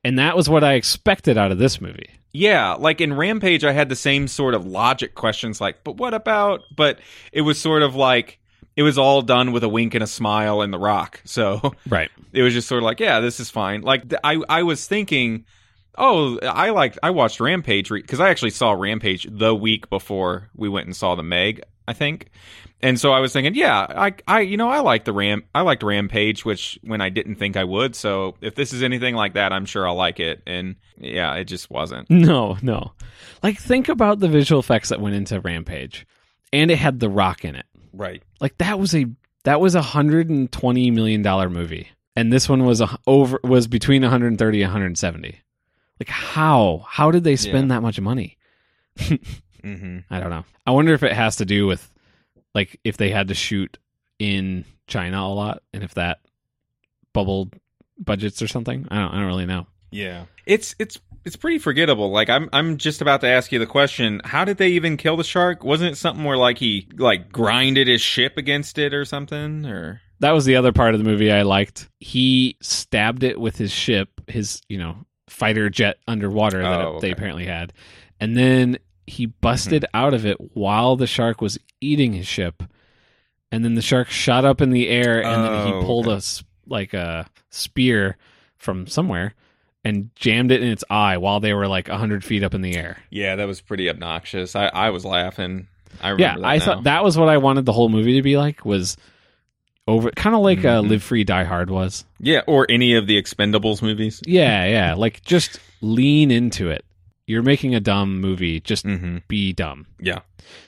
And 0.03 0.19
that 0.19 0.35
was 0.35 0.49
what 0.49 0.63
I 0.63 0.73
expected 0.73 1.37
out 1.37 1.51
of 1.51 1.57
this 1.57 1.81
movie. 1.81 2.09
yeah. 2.31 2.73
Like 2.73 3.01
in 3.01 3.13
Rampage, 3.13 3.63
I 3.63 3.71
had 3.71 3.89
the 3.89 3.95
same 3.95 4.27
sort 4.27 4.53
of 4.53 4.65
logic 4.65 5.15
questions, 5.15 5.59
like, 5.59 5.83
but 5.83 5.97
what 5.97 6.13
about? 6.13 6.61
But 6.75 6.99
it 7.31 7.41
was 7.41 7.59
sort 7.59 7.81
of 7.81 7.95
like 7.95 8.39
it 8.75 8.83
was 8.83 8.97
all 8.97 9.21
done 9.23 9.51
with 9.51 9.63
a 9.63 9.69
wink 9.69 9.95
and 9.95 10.03
a 10.03 10.07
smile 10.07 10.61
and 10.61 10.71
The 10.71 10.77
Rock. 10.77 11.21
So 11.25 11.73
Right. 11.89 12.11
it 12.31 12.43
was 12.43 12.53
just 12.53 12.67
sort 12.67 12.79
of 12.79 12.83
like, 12.85 12.99
yeah, 12.99 13.19
this 13.19 13.39
is 13.39 13.49
fine. 13.49 13.81
Like 13.81 14.03
I, 14.23 14.39
I 14.47 14.63
was 14.63 14.85
thinking, 14.87 15.45
oh, 15.97 16.39
I 16.39 16.69
liked 16.69 16.99
I 17.01 17.09
watched 17.09 17.39
Rampage 17.39 17.89
because 17.89 18.19
I 18.19 18.29
actually 18.29 18.51
saw 18.51 18.71
Rampage 18.71 19.27
the 19.29 19.55
week 19.55 19.89
before 19.89 20.49
we 20.55 20.69
went 20.69 20.87
and 20.87 20.95
saw 20.95 21.15
the 21.15 21.23
Meg, 21.23 21.61
I 21.87 21.93
think. 21.93 22.29
And 22.79 22.99
so 22.99 23.11
I 23.11 23.19
was 23.21 23.33
thinking, 23.33 23.55
yeah, 23.55 23.87
I, 23.89 24.13
I, 24.27 24.41
you 24.41 24.55
know, 24.55 24.69
I 24.69 24.81
like 24.81 25.03
the 25.03 25.13
ram, 25.13 25.43
I 25.55 25.61
liked 25.61 25.81
Rampage, 25.81 26.45
which 26.45 26.77
when 26.83 27.01
I 27.01 27.09
didn't 27.09 27.35
think 27.35 27.57
I 27.57 27.63
would. 27.63 27.95
So 27.95 28.35
if 28.39 28.53
this 28.53 28.71
is 28.71 28.83
anything 28.83 29.15
like 29.15 29.33
that, 29.33 29.51
I'm 29.51 29.65
sure 29.65 29.87
I'll 29.87 29.95
like 29.95 30.19
it. 30.19 30.43
And 30.45 30.75
yeah, 30.99 31.33
it 31.35 31.45
just 31.45 31.69
wasn't. 31.69 32.07
No, 32.17 32.57
no. 32.61 32.91
Like 33.41 33.57
think 33.57 33.89
about 33.89 34.19
the 34.19 34.27
visual 34.27 34.59
effects 34.59 34.89
that 34.89 34.99
went 35.01 35.15
into 35.15 35.39
Rampage, 35.39 36.05
and 36.51 36.69
it 36.69 36.77
had 36.77 36.99
The 36.99 37.09
Rock 37.09 37.45
in 37.45 37.55
it. 37.55 37.65
Right. 37.93 38.21
Like 38.41 38.57
that 38.57 38.79
was 38.79 38.93
a 38.93 39.05
that 39.43 39.61
was 39.61 39.75
a 39.75 39.81
hundred 39.81 40.29
and 40.29 40.51
twenty 40.51 40.91
million 40.91 41.21
dollar 41.21 41.49
movie, 41.49 41.87
and 42.15 42.33
this 42.33 42.49
one 42.49 42.65
was 42.65 42.81
a, 42.81 42.99
over 43.07 43.39
was 43.43 43.67
between 43.67 44.01
130 44.01 44.61
and 44.61 44.71
170. 44.71 45.39
Like 45.99 46.09
how 46.09 46.85
how 46.87 47.11
did 47.11 47.23
they 47.23 47.35
spend 47.35 47.71
that 47.71 47.81
much 47.81 47.99
money? 47.99 48.37
Mm-hmm. 49.63 49.99
I 50.09 50.19
don't 50.19 50.29
know. 50.29 50.45
I 50.65 50.71
wonder 50.71 50.93
if 50.93 51.03
it 51.03 51.11
has 51.11 51.37
to 51.37 51.45
do 51.45 51.67
with 51.67 51.91
like 52.53 52.79
if 52.83 52.95
they 52.95 53.09
had 53.09 53.27
to 53.29 53.33
shoot 53.33 53.77
in 54.17 54.63
China 54.87 55.19
a 55.19 55.33
lot, 55.33 55.61
and 55.73 55.83
if 55.83 55.95
that 55.95 56.19
bubbled 57.11 57.55
budgets 57.97 58.41
or 58.41 58.47
something. 58.47 58.87
I 58.89 58.95
don't. 58.97 59.11
I 59.11 59.17
don't 59.17 59.27
really 59.27 59.45
know. 59.45 59.67
Yeah. 59.91 60.25
It's 60.45 60.75
it's 60.79 60.99
it's 61.25 61.35
pretty 61.35 61.59
forgettable. 61.59 62.11
Like 62.11 62.29
I'm 62.29 62.49
I'm 62.53 62.77
just 62.77 63.01
about 63.01 63.21
to 63.21 63.27
ask 63.27 63.51
you 63.51 63.59
the 63.59 63.65
question, 63.65 64.21
how 64.23 64.45
did 64.45 64.57
they 64.57 64.69
even 64.69 64.97
kill 64.97 65.17
the 65.17 65.23
shark? 65.23 65.63
Wasn't 65.63 65.91
it 65.91 65.97
something 65.97 66.23
where 66.23 66.37
like 66.37 66.57
he 66.57 66.87
like 66.95 67.31
grinded 67.31 67.87
his 67.87 68.01
ship 68.01 68.37
against 68.37 68.77
it 68.77 68.93
or 68.93 69.05
something 69.05 69.65
or 69.65 70.01
that 70.19 70.31
was 70.31 70.45
the 70.45 70.55
other 70.55 70.71
part 70.71 70.95
of 70.95 70.99
the 70.99 71.09
movie 71.09 71.31
I 71.31 71.43
liked. 71.43 71.89
He 71.99 72.57
stabbed 72.61 73.23
it 73.23 73.39
with 73.39 73.57
his 73.57 73.71
ship, 73.71 74.09
his 74.27 74.61
you 74.69 74.77
know 74.77 74.97
fighter 75.29 75.69
jet 75.69 75.97
underwater 76.07 76.61
that 76.61 76.81
Oh, 76.85 76.97
it- 76.97 77.01
they 77.01 77.11
apparently 77.11 77.45
had, 77.45 77.73
and 78.19 78.35
then 78.37 78.77
he 79.05 79.25
busted 79.27 79.83
hmm. 79.91 79.97
out 79.97 80.13
of 80.13 80.25
it 80.25 80.37
while 80.55 80.95
the 80.95 81.07
shark 81.07 81.41
was 81.41 81.57
eating 81.81 82.13
his 82.13 82.27
ship, 82.27 82.63
and 83.51 83.63
then 83.63 83.75
the 83.75 83.81
shark 83.81 84.09
shot 84.09 84.43
up 84.45 84.61
in 84.61 84.71
the 84.71 84.89
air, 84.89 85.23
and 85.23 85.43
then 85.43 85.67
he 85.67 85.73
Oh, 85.73 85.81
pulled 85.83 86.07
okay. 86.07 86.17
a 86.17 86.69
like 86.69 86.93
a 86.93 87.27
spear 87.49 88.17
from 88.57 88.87
somewhere 88.87 89.33
and 89.85 90.09
jammed 90.15 90.51
it 90.51 90.61
in 90.61 90.67
its 90.69 90.83
eye 90.89 91.15
while 91.17 91.39
they 91.39 91.53
were 91.53 91.67
like 91.67 91.87
hundred 91.87 92.23
feet 92.25 92.43
up 92.43 92.53
in 92.53 92.61
the 92.61 92.75
air. 92.75 92.97
Yeah, 93.09 93.37
that 93.37 93.47
was 93.47 93.61
pretty 93.61 93.89
obnoxious. 93.89 94.53
I, 94.55 94.65
I 94.67 94.89
was 94.89 95.05
laughing. 95.05 95.67
I 96.01 96.09
remember 96.09 96.41
Yeah, 96.41 96.47
I 96.47 96.57
now. 96.57 96.65
thought 96.65 96.83
that 96.83 97.03
was 97.05 97.17
what 97.17 97.29
I 97.29 97.37
wanted 97.37 97.65
the 97.65 97.71
whole 97.71 97.87
movie 97.87 98.15
to 98.15 98.21
be 98.21 98.35
like 98.37 98.65
was 98.65 98.97
over 99.87 100.11
kind 100.11 100.35
of 100.35 100.41
like 100.41 100.59
uh, 100.59 100.81
Mhm. 100.81 100.89
Live 100.89 101.03
Free 101.03 101.23
Die 101.23 101.43
Hard 101.43 101.69
was. 101.69 102.05
Yeah, 102.19 102.41
or 102.47 102.65
any 102.69 102.95
of 102.95 103.07
the 103.07 103.21
Expendables 103.21 103.81
movies. 103.81 104.21
Yeah, 104.25 104.65
yeah. 104.65 104.93
Like 104.95 105.21
just 105.23 105.59
lean 105.81 106.31
into 106.31 106.69
it. 106.69 106.83
You're 107.25 107.43
making 107.43 107.75
a 107.75 107.79
dumb 107.79 108.21
movie. 108.21 108.59
Just 108.59 108.85
mm-hmm. 108.85 109.17
be 109.27 109.53
dumb. 109.53 109.87
Yeah. 109.99 110.19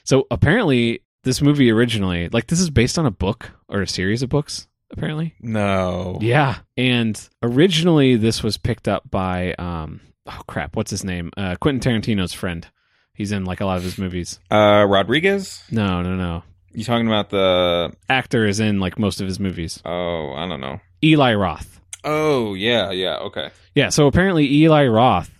So 0.04 0.26
apparently, 0.30 1.02
this 1.24 1.40
movie 1.40 1.70
originally, 1.70 2.28
like, 2.28 2.48
this 2.48 2.60
is 2.60 2.70
based 2.70 2.98
on 2.98 3.06
a 3.06 3.10
book 3.10 3.50
or 3.68 3.82
a 3.82 3.86
series 3.88 4.22
of 4.22 4.28
books. 4.28 4.66
Apparently, 4.92 5.34
no. 5.40 6.18
Yeah, 6.20 6.58
and 6.76 7.18
originally 7.42 8.16
this 8.16 8.42
was 8.42 8.58
picked 8.58 8.88
up 8.88 9.08
by 9.08 9.54
um, 9.54 10.00
oh 10.26 10.40
crap, 10.48 10.74
what's 10.74 10.90
his 10.90 11.04
name? 11.04 11.30
Uh, 11.36 11.54
Quentin 11.60 11.80
Tarantino's 11.80 12.32
friend. 12.32 12.66
He's 13.14 13.30
in 13.30 13.44
like 13.44 13.60
a 13.60 13.66
lot 13.66 13.76
of 13.76 13.84
his 13.84 13.98
movies. 13.98 14.40
Uh, 14.50 14.84
Rodriguez. 14.88 15.62
No, 15.70 16.02
no, 16.02 16.16
no. 16.16 16.42
You 16.72 16.84
talking 16.84 17.06
about 17.06 17.30
the 17.30 17.92
actor 18.08 18.46
is 18.46 18.60
in 18.60 18.80
like 18.80 18.98
most 18.98 19.20
of 19.20 19.26
his 19.26 19.40
movies. 19.40 19.80
Oh, 19.84 20.32
I 20.34 20.48
don't 20.48 20.60
know. 20.60 20.80
Eli 21.02 21.34
Roth. 21.34 21.80
Oh, 22.04 22.54
yeah, 22.54 22.90
yeah, 22.92 23.16
okay. 23.18 23.50
Yeah, 23.74 23.88
so 23.88 24.06
apparently 24.06 24.50
Eli 24.52 24.86
Roth 24.86 25.30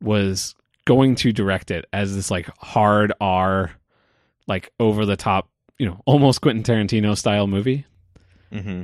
was 0.00 0.54
going 0.84 1.14
to 1.16 1.32
direct 1.32 1.70
it 1.70 1.86
as 1.92 2.14
this 2.14 2.30
like 2.30 2.48
hard 2.58 3.12
R 3.20 3.72
like 4.46 4.70
over 4.78 5.06
the 5.06 5.16
top, 5.16 5.48
you 5.78 5.86
know, 5.86 6.00
almost 6.04 6.40
Quentin 6.40 6.62
Tarantino 6.62 7.16
style 7.16 7.46
movie. 7.46 7.86
hmm 8.52 8.82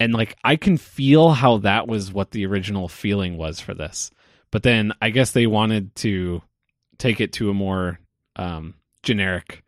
And 0.00 0.12
like 0.14 0.36
I 0.42 0.56
can 0.56 0.78
feel 0.78 1.30
how 1.30 1.58
that 1.58 1.86
was 1.86 2.12
what 2.12 2.30
the 2.30 2.46
original 2.46 2.88
feeling 2.88 3.36
was 3.36 3.60
for 3.60 3.74
this. 3.74 4.10
But 4.50 4.62
then 4.62 4.92
I 5.02 5.10
guess 5.10 5.32
they 5.32 5.46
wanted 5.46 5.94
to 5.96 6.42
take 6.96 7.20
it 7.20 7.32
to 7.34 7.50
a 7.50 7.54
more 7.54 7.98
um, 8.36 8.74
generic 9.02 9.63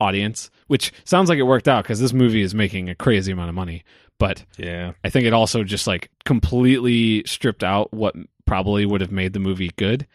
audience, 0.00 0.50
which 0.66 0.92
sounds 1.04 1.28
like 1.28 1.38
it 1.38 1.44
worked 1.44 1.68
out 1.68 1.84
because 1.84 2.00
this 2.00 2.12
movie 2.12 2.42
is 2.42 2.54
making 2.54 2.88
a 2.88 2.94
crazy 2.94 3.32
amount 3.32 3.48
of 3.48 3.54
money. 3.54 3.84
But 4.18 4.44
yeah, 4.56 4.92
I 5.04 5.10
think 5.10 5.26
it 5.26 5.32
also 5.32 5.62
just 5.64 5.86
like 5.86 6.10
completely 6.24 7.22
stripped 7.26 7.64
out 7.64 7.92
what 7.92 8.14
probably 8.46 8.86
would 8.86 9.00
have 9.00 9.12
made 9.12 9.32
the 9.32 9.40
movie 9.40 9.72
good 9.76 10.06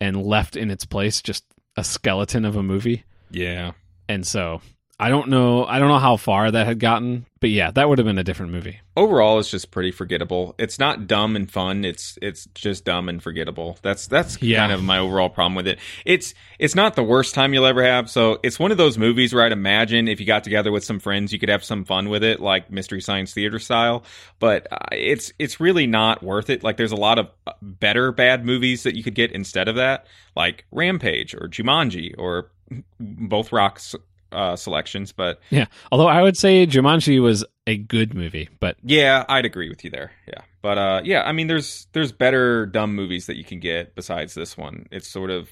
and 0.00 0.22
left 0.22 0.56
in 0.56 0.70
its 0.70 0.84
place 0.84 1.22
just 1.22 1.44
a 1.76 1.84
skeleton 1.84 2.44
of 2.44 2.56
a 2.56 2.62
movie. 2.62 3.04
Yeah. 3.30 3.72
And 4.08 4.26
so 4.26 4.60
I 5.00 5.10
don't 5.10 5.28
know. 5.28 5.64
I 5.64 5.78
don't 5.78 5.88
know 5.88 6.00
how 6.00 6.16
far 6.16 6.50
that 6.50 6.66
had 6.66 6.80
gotten, 6.80 7.24
but 7.38 7.50
yeah, 7.50 7.70
that 7.70 7.88
would 7.88 7.98
have 7.98 8.06
been 8.06 8.18
a 8.18 8.24
different 8.24 8.50
movie. 8.50 8.80
Overall, 8.96 9.38
it's 9.38 9.48
just 9.48 9.70
pretty 9.70 9.92
forgettable. 9.92 10.56
It's 10.58 10.80
not 10.80 11.06
dumb 11.06 11.36
and 11.36 11.48
fun. 11.48 11.84
It's 11.84 12.18
it's 12.20 12.46
just 12.54 12.84
dumb 12.84 13.08
and 13.08 13.22
forgettable. 13.22 13.78
That's 13.82 14.08
that's 14.08 14.42
yeah. 14.42 14.58
kind 14.58 14.72
of 14.72 14.82
my 14.82 14.98
overall 14.98 15.28
problem 15.28 15.54
with 15.54 15.68
it. 15.68 15.78
It's 16.04 16.34
it's 16.58 16.74
not 16.74 16.96
the 16.96 17.04
worst 17.04 17.32
time 17.32 17.54
you'll 17.54 17.66
ever 17.66 17.84
have. 17.84 18.10
So 18.10 18.40
it's 18.42 18.58
one 18.58 18.72
of 18.72 18.76
those 18.76 18.98
movies 18.98 19.32
where 19.32 19.44
I'd 19.44 19.52
imagine 19.52 20.08
if 20.08 20.18
you 20.18 20.26
got 20.26 20.42
together 20.42 20.72
with 20.72 20.82
some 20.82 20.98
friends, 20.98 21.32
you 21.32 21.38
could 21.38 21.48
have 21.48 21.62
some 21.62 21.84
fun 21.84 22.08
with 22.08 22.24
it, 22.24 22.40
like 22.40 22.68
Mystery 22.68 23.00
Science 23.00 23.32
Theater 23.32 23.60
style. 23.60 24.02
But 24.40 24.66
uh, 24.72 24.78
it's 24.90 25.32
it's 25.38 25.60
really 25.60 25.86
not 25.86 26.24
worth 26.24 26.50
it. 26.50 26.64
Like 26.64 26.76
there's 26.76 26.90
a 26.90 26.96
lot 26.96 27.20
of 27.20 27.28
uh, 27.46 27.52
better 27.62 28.10
bad 28.10 28.44
movies 28.44 28.82
that 28.82 28.96
you 28.96 29.04
could 29.04 29.14
get 29.14 29.30
instead 29.30 29.68
of 29.68 29.76
that, 29.76 30.08
like 30.34 30.64
Rampage 30.72 31.34
or 31.34 31.46
Jumanji 31.48 32.16
or 32.18 32.50
both 32.98 33.52
rocks 33.52 33.94
uh, 34.32 34.56
selections, 34.56 35.12
but 35.12 35.40
yeah. 35.50 35.66
Although 35.90 36.08
I 36.08 36.22
would 36.22 36.36
say 36.36 36.66
Jumanji 36.66 37.22
was 37.22 37.44
a 37.66 37.76
good 37.76 38.14
movie, 38.14 38.48
but 38.60 38.76
yeah, 38.82 39.24
I'd 39.28 39.44
agree 39.44 39.68
with 39.68 39.84
you 39.84 39.90
there. 39.90 40.12
Yeah, 40.26 40.42
but 40.62 40.78
uh, 40.78 41.00
yeah, 41.04 41.22
I 41.22 41.32
mean, 41.32 41.46
there's 41.46 41.86
there's 41.92 42.12
better 42.12 42.66
dumb 42.66 42.94
movies 42.94 43.26
that 43.26 43.36
you 43.36 43.44
can 43.44 43.60
get 43.60 43.94
besides 43.94 44.34
this 44.34 44.56
one. 44.56 44.86
It's 44.90 45.08
sort 45.08 45.30
of 45.30 45.48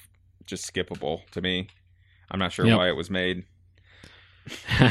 just 0.46 0.72
skippable 0.72 1.28
to 1.30 1.40
me. 1.40 1.68
I'm 2.30 2.38
not 2.38 2.52
sure 2.52 2.66
yep. 2.66 2.78
why 2.78 2.88
it 2.88 2.96
was 2.96 3.10
made. 3.10 3.44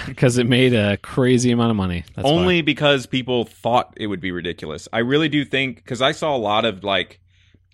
Because 0.05 0.37
it 0.37 0.47
made 0.47 0.73
a 0.73 0.97
crazy 0.97 1.51
amount 1.51 1.71
of 1.71 1.77
money. 1.77 2.03
That's 2.13 2.27
Only 2.27 2.57
why. 2.57 2.63
because 2.63 3.05
people 3.05 3.45
thought 3.45 3.93
it 3.95 4.07
would 4.07 4.19
be 4.19 4.31
ridiculous. 4.31 4.89
I 4.91 4.99
really 4.99 5.29
do 5.29 5.45
think 5.45 5.77
because 5.77 6.01
I 6.01 6.11
saw 6.11 6.35
a 6.35 6.37
lot 6.37 6.65
of 6.65 6.83
like 6.83 7.21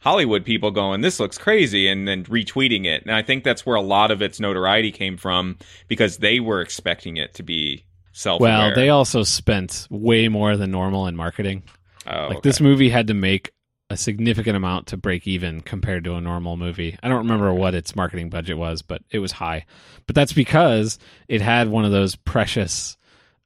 Hollywood 0.01 0.43
people 0.43 0.71
going, 0.71 1.01
this 1.01 1.19
looks 1.19 1.37
crazy, 1.37 1.87
and 1.87 2.07
then 2.07 2.23
retweeting 2.25 2.85
it. 2.85 3.03
And 3.03 3.11
I 3.13 3.21
think 3.21 3.43
that's 3.43 3.65
where 3.67 3.75
a 3.75 3.81
lot 3.81 4.09
of 4.09 4.21
its 4.21 4.39
notoriety 4.39 4.91
came 4.91 5.15
from 5.15 5.57
because 5.87 6.17
they 6.17 6.39
were 6.39 6.59
expecting 6.59 7.17
it 7.17 7.35
to 7.35 7.43
be 7.43 7.85
self 8.11 8.41
Well, 8.41 8.73
they 8.73 8.89
also 8.89 9.21
spent 9.21 9.87
way 9.91 10.27
more 10.27 10.57
than 10.57 10.71
normal 10.71 11.05
in 11.05 11.15
marketing. 11.15 11.63
Oh, 12.07 12.27
like 12.27 12.37
okay. 12.37 12.39
this 12.41 12.59
movie 12.59 12.89
had 12.89 13.07
to 13.07 13.13
make 13.13 13.51
a 13.91 13.97
significant 13.97 14.57
amount 14.57 14.87
to 14.87 14.97
break 14.97 15.27
even 15.27 15.61
compared 15.61 16.03
to 16.05 16.15
a 16.15 16.21
normal 16.21 16.57
movie. 16.57 16.97
I 17.03 17.07
don't 17.07 17.19
remember 17.19 17.53
what 17.53 17.75
its 17.75 17.95
marketing 17.95 18.31
budget 18.31 18.57
was, 18.57 18.81
but 18.81 19.03
it 19.11 19.19
was 19.19 19.33
high. 19.33 19.65
But 20.07 20.15
that's 20.15 20.33
because 20.33 20.97
it 21.27 21.41
had 21.41 21.69
one 21.69 21.85
of 21.85 21.91
those 21.91 22.15
precious 22.15 22.97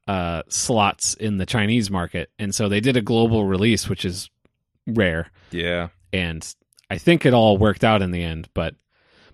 uh, 0.08 0.44
slots 0.48 1.16
in 1.16 1.36
the 1.36 1.46
Chinese 1.46 1.92
market. 1.92 2.30
And 2.40 2.56
so 2.56 2.70
they 2.70 2.80
did 2.80 2.96
a 2.96 3.02
global 3.02 3.44
release, 3.44 3.90
which 3.90 4.06
is 4.06 4.30
rare. 4.88 5.32
Yeah 5.52 5.90
and 6.16 6.56
I 6.90 6.98
think 6.98 7.26
it 7.26 7.34
all 7.34 7.58
worked 7.58 7.84
out 7.84 8.02
in 8.02 8.12
the 8.12 8.24
end. 8.24 8.50
But 8.54 8.76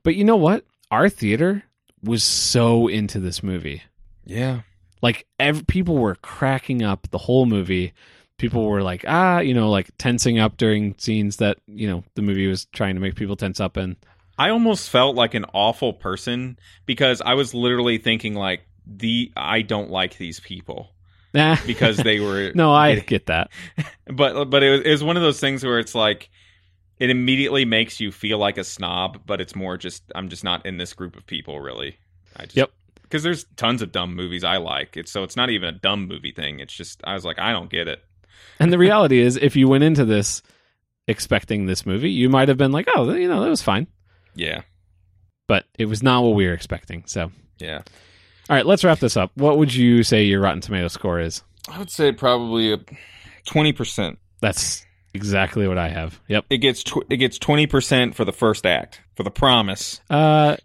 but 0.04 0.16
you 0.16 0.24
know 0.24 0.36
what? 0.36 0.66
Our 0.90 1.10
theater 1.10 1.64
was 2.04 2.24
so 2.24 2.88
into 2.88 3.20
this 3.20 3.44
movie. 3.44 3.84
Yeah, 4.26 4.62
like 5.02 5.28
every, 5.40 5.64
people 5.64 5.98
were 5.98 6.16
cracking 6.16 6.84
up 6.84 7.08
the 7.12 7.18
whole 7.18 7.46
movie. 7.46 7.94
People 8.38 8.66
were 8.66 8.82
like, 8.82 9.06
ah, 9.08 9.40
you 9.40 9.54
know, 9.54 9.70
like 9.70 9.90
tensing 9.98 10.40
up 10.40 10.58
during 10.58 10.96
scenes 10.98 11.38
that 11.38 11.58
you 11.68 11.88
know 11.88 12.04
the 12.16 12.22
movie 12.22 12.48
was 12.48 12.66
trying 12.66 12.96
to 12.96 13.02
make 13.02 13.16
people 13.16 13.36
tense 13.36 13.60
up 13.60 13.78
in. 13.78 13.98
I 14.38 14.50
almost 14.50 14.90
felt 14.90 15.16
like 15.16 15.36
an 15.36 15.46
awful 15.54 15.94
person 15.94 16.58
because 16.88 17.22
I 17.22 17.36
was 17.36 17.54
literally 17.54 18.00
thinking 18.00 18.34
like 18.34 18.62
the 18.88 19.32
I 19.38 19.62
don't 19.62 19.92
like 19.92 20.18
these 20.18 20.40
people. 20.40 20.90
because 21.66 21.96
they 21.96 22.20
were 22.20 22.52
no, 22.56 22.74
I 22.74 23.00
get 23.08 23.28
that, 23.28 23.52
but 24.06 24.50
but 24.50 24.64
it 24.64 24.70
was, 24.70 24.82
it 24.82 24.90
was 24.90 25.02
one 25.02 25.16
of 25.16 25.24
those 25.24 25.40
things 25.40 25.64
where 25.64 25.80
it's 25.80 25.96
like 25.96 26.30
it 27.02 27.10
immediately 27.10 27.66
makes 27.66 28.00
you 28.00 28.12
feel 28.12 28.38
like 28.38 28.60
a 28.60 28.64
snob, 28.64 29.22
but 29.26 29.42
it's 29.42 29.56
more 29.56 29.76
just 29.76 30.04
I'm 30.14 30.30
just 30.30 30.44
not 30.44 30.68
in 30.68 30.78
this 30.78 30.94
group 30.94 31.16
of 31.16 31.26
people 31.26 31.60
really. 31.60 31.98
I 32.38 32.44
just, 32.44 32.56
yep. 32.56 32.72
Because 33.02 33.24
there's 33.24 33.46
tons 33.56 33.82
of 33.82 33.92
dumb 33.92 34.16
movies 34.16 34.44
I 34.44 34.58
like. 34.58 34.96
It's 34.96 35.12
so 35.12 35.24
it's 35.24 35.36
not 35.36 35.50
even 35.50 35.68
a 35.68 35.72
dumb 35.72 36.08
movie 36.08 36.32
thing. 36.32 36.60
It's 36.60 36.74
just 36.74 37.02
I 37.04 37.16
was 37.16 37.26
like 37.26 37.40
I 37.40 37.54
don't 37.54 37.72
get 37.72 37.88
it. 37.88 38.04
And 38.60 38.72
the 38.72 38.78
reality 38.78 39.18
is, 39.18 39.36
if 39.36 39.56
you 39.56 39.68
went 39.68 39.84
into 39.84 40.06
this 40.06 40.44
expecting 41.08 41.66
this 41.66 41.88
movie, 41.88 42.12
you 42.12 42.30
might 42.30 42.50
have 42.50 42.58
been 42.58 42.72
like, 42.72 42.88
oh, 42.96 43.12
you 43.14 43.28
know, 43.28 43.42
that 43.42 43.50
was 43.50 43.64
fine. 43.64 43.88
Yeah. 44.36 44.62
But 45.48 45.66
it 45.80 45.88
was 45.88 46.04
not 46.04 46.22
what 46.22 46.36
we 46.36 46.46
were 46.46 46.54
expecting. 46.54 47.04
So 47.08 47.32
yeah. 47.58 47.82
All 48.48 48.56
right, 48.56 48.66
let's 48.66 48.84
wrap 48.84 49.00
this 49.00 49.18
up. 49.18 49.32
What 49.34 49.58
would 49.58 49.74
you 49.74 50.04
say 50.04 50.24
your 50.24 50.42
Rotten 50.42 50.62
Tomato 50.62 50.88
score 50.88 51.20
is? 51.20 51.42
I 51.68 51.80
would 51.80 51.90
say 51.90 52.12
probably 52.12 52.74
a 52.74 52.78
twenty 53.48 53.74
percent. 53.74 54.20
That's 54.40 54.86
Exactly 55.14 55.68
what 55.68 55.78
I 55.78 55.90
have. 55.90 56.22
Yep. 56.28 56.46
It 56.50 56.58
gets 56.60 56.84
tw- 56.84 57.06
it 57.10 57.18
gets 57.18 57.38
twenty 57.38 57.68
percent 57.68 58.16
for 58.16 58.24
the 58.24 58.32
first 58.32 58.66
act 58.66 59.02
for 59.16 59.24
the 59.24 59.32
promise. 59.32 60.00
Uh, 60.10 60.56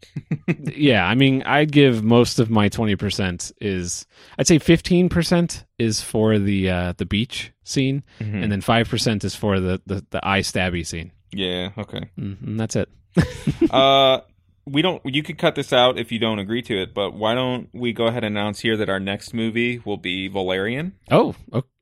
yeah. 0.47 1.05
I 1.05 1.15
mean, 1.15 1.43
I'd 1.43 1.73
give 1.73 2.05
most 2.05 2.39
of 2.39 2.49
my 2.49 2.69
twenty 2.69 2.95
percent 2.95 3.51
is 3.61 4.07
I'd 4.39 4.47
say 4.47 4.59
fifteen 4.59 5.09
percent 5.09 5.65
is 5.79 6.01
for 6.01 6.39
the 6.39 6.71
uh, 6.71 6.93
the 6.97 7.07
beach 7.07 7.53
scene, 7.65 8.05
mm-hmm. 8.21 8.43
and 8.43 8.53
then 8.53 8.61
five 8.61 8.89
percent 8.89 9.25
is 9.25 9.35
for 9.35 9.59
the, 9.59 9.81
the 9.87 10.07
the 10.11 10.27
eye 10.27 10.41
stabby 10.41 10.87
scene. 10.87 11.11
Yeah. 11.33 11.71
Okay. 11.77 12.11
Mm-hmm, 12.19 12.57
that's 12.57 12.77
it. 12.77 12.89
uh, 13.71 14.21
we 14.65 14.83
don't. 14.83 15.03
You 15.05 15.23
could 15.23 15.39
cut 15.39 15.55
this 15.55 15.73
out 15.73 15.99
if 15.99 16.13
you 16.13 16.19
don't 16.19 16.39
agree 16.39 16.63
to 16.63 16.83
it, 16.83 16.95
but 16.95 17.15
why 17.15 17.35
don't 17.35 17.69
we 17.73 17.93
go 17.93 18.07
ahead 18.07 18.25
and 18.25 18.37
announce 18.37 18.61
here 18.61 18.77
that 18.77 18.89
our 18.89 19.01
next 19.01 19.33
movie 19.33 19.81
will 19.85 19.97
be 19.97 20.29
Valerian? 20.29 20.95
Oh, 21.11 21.35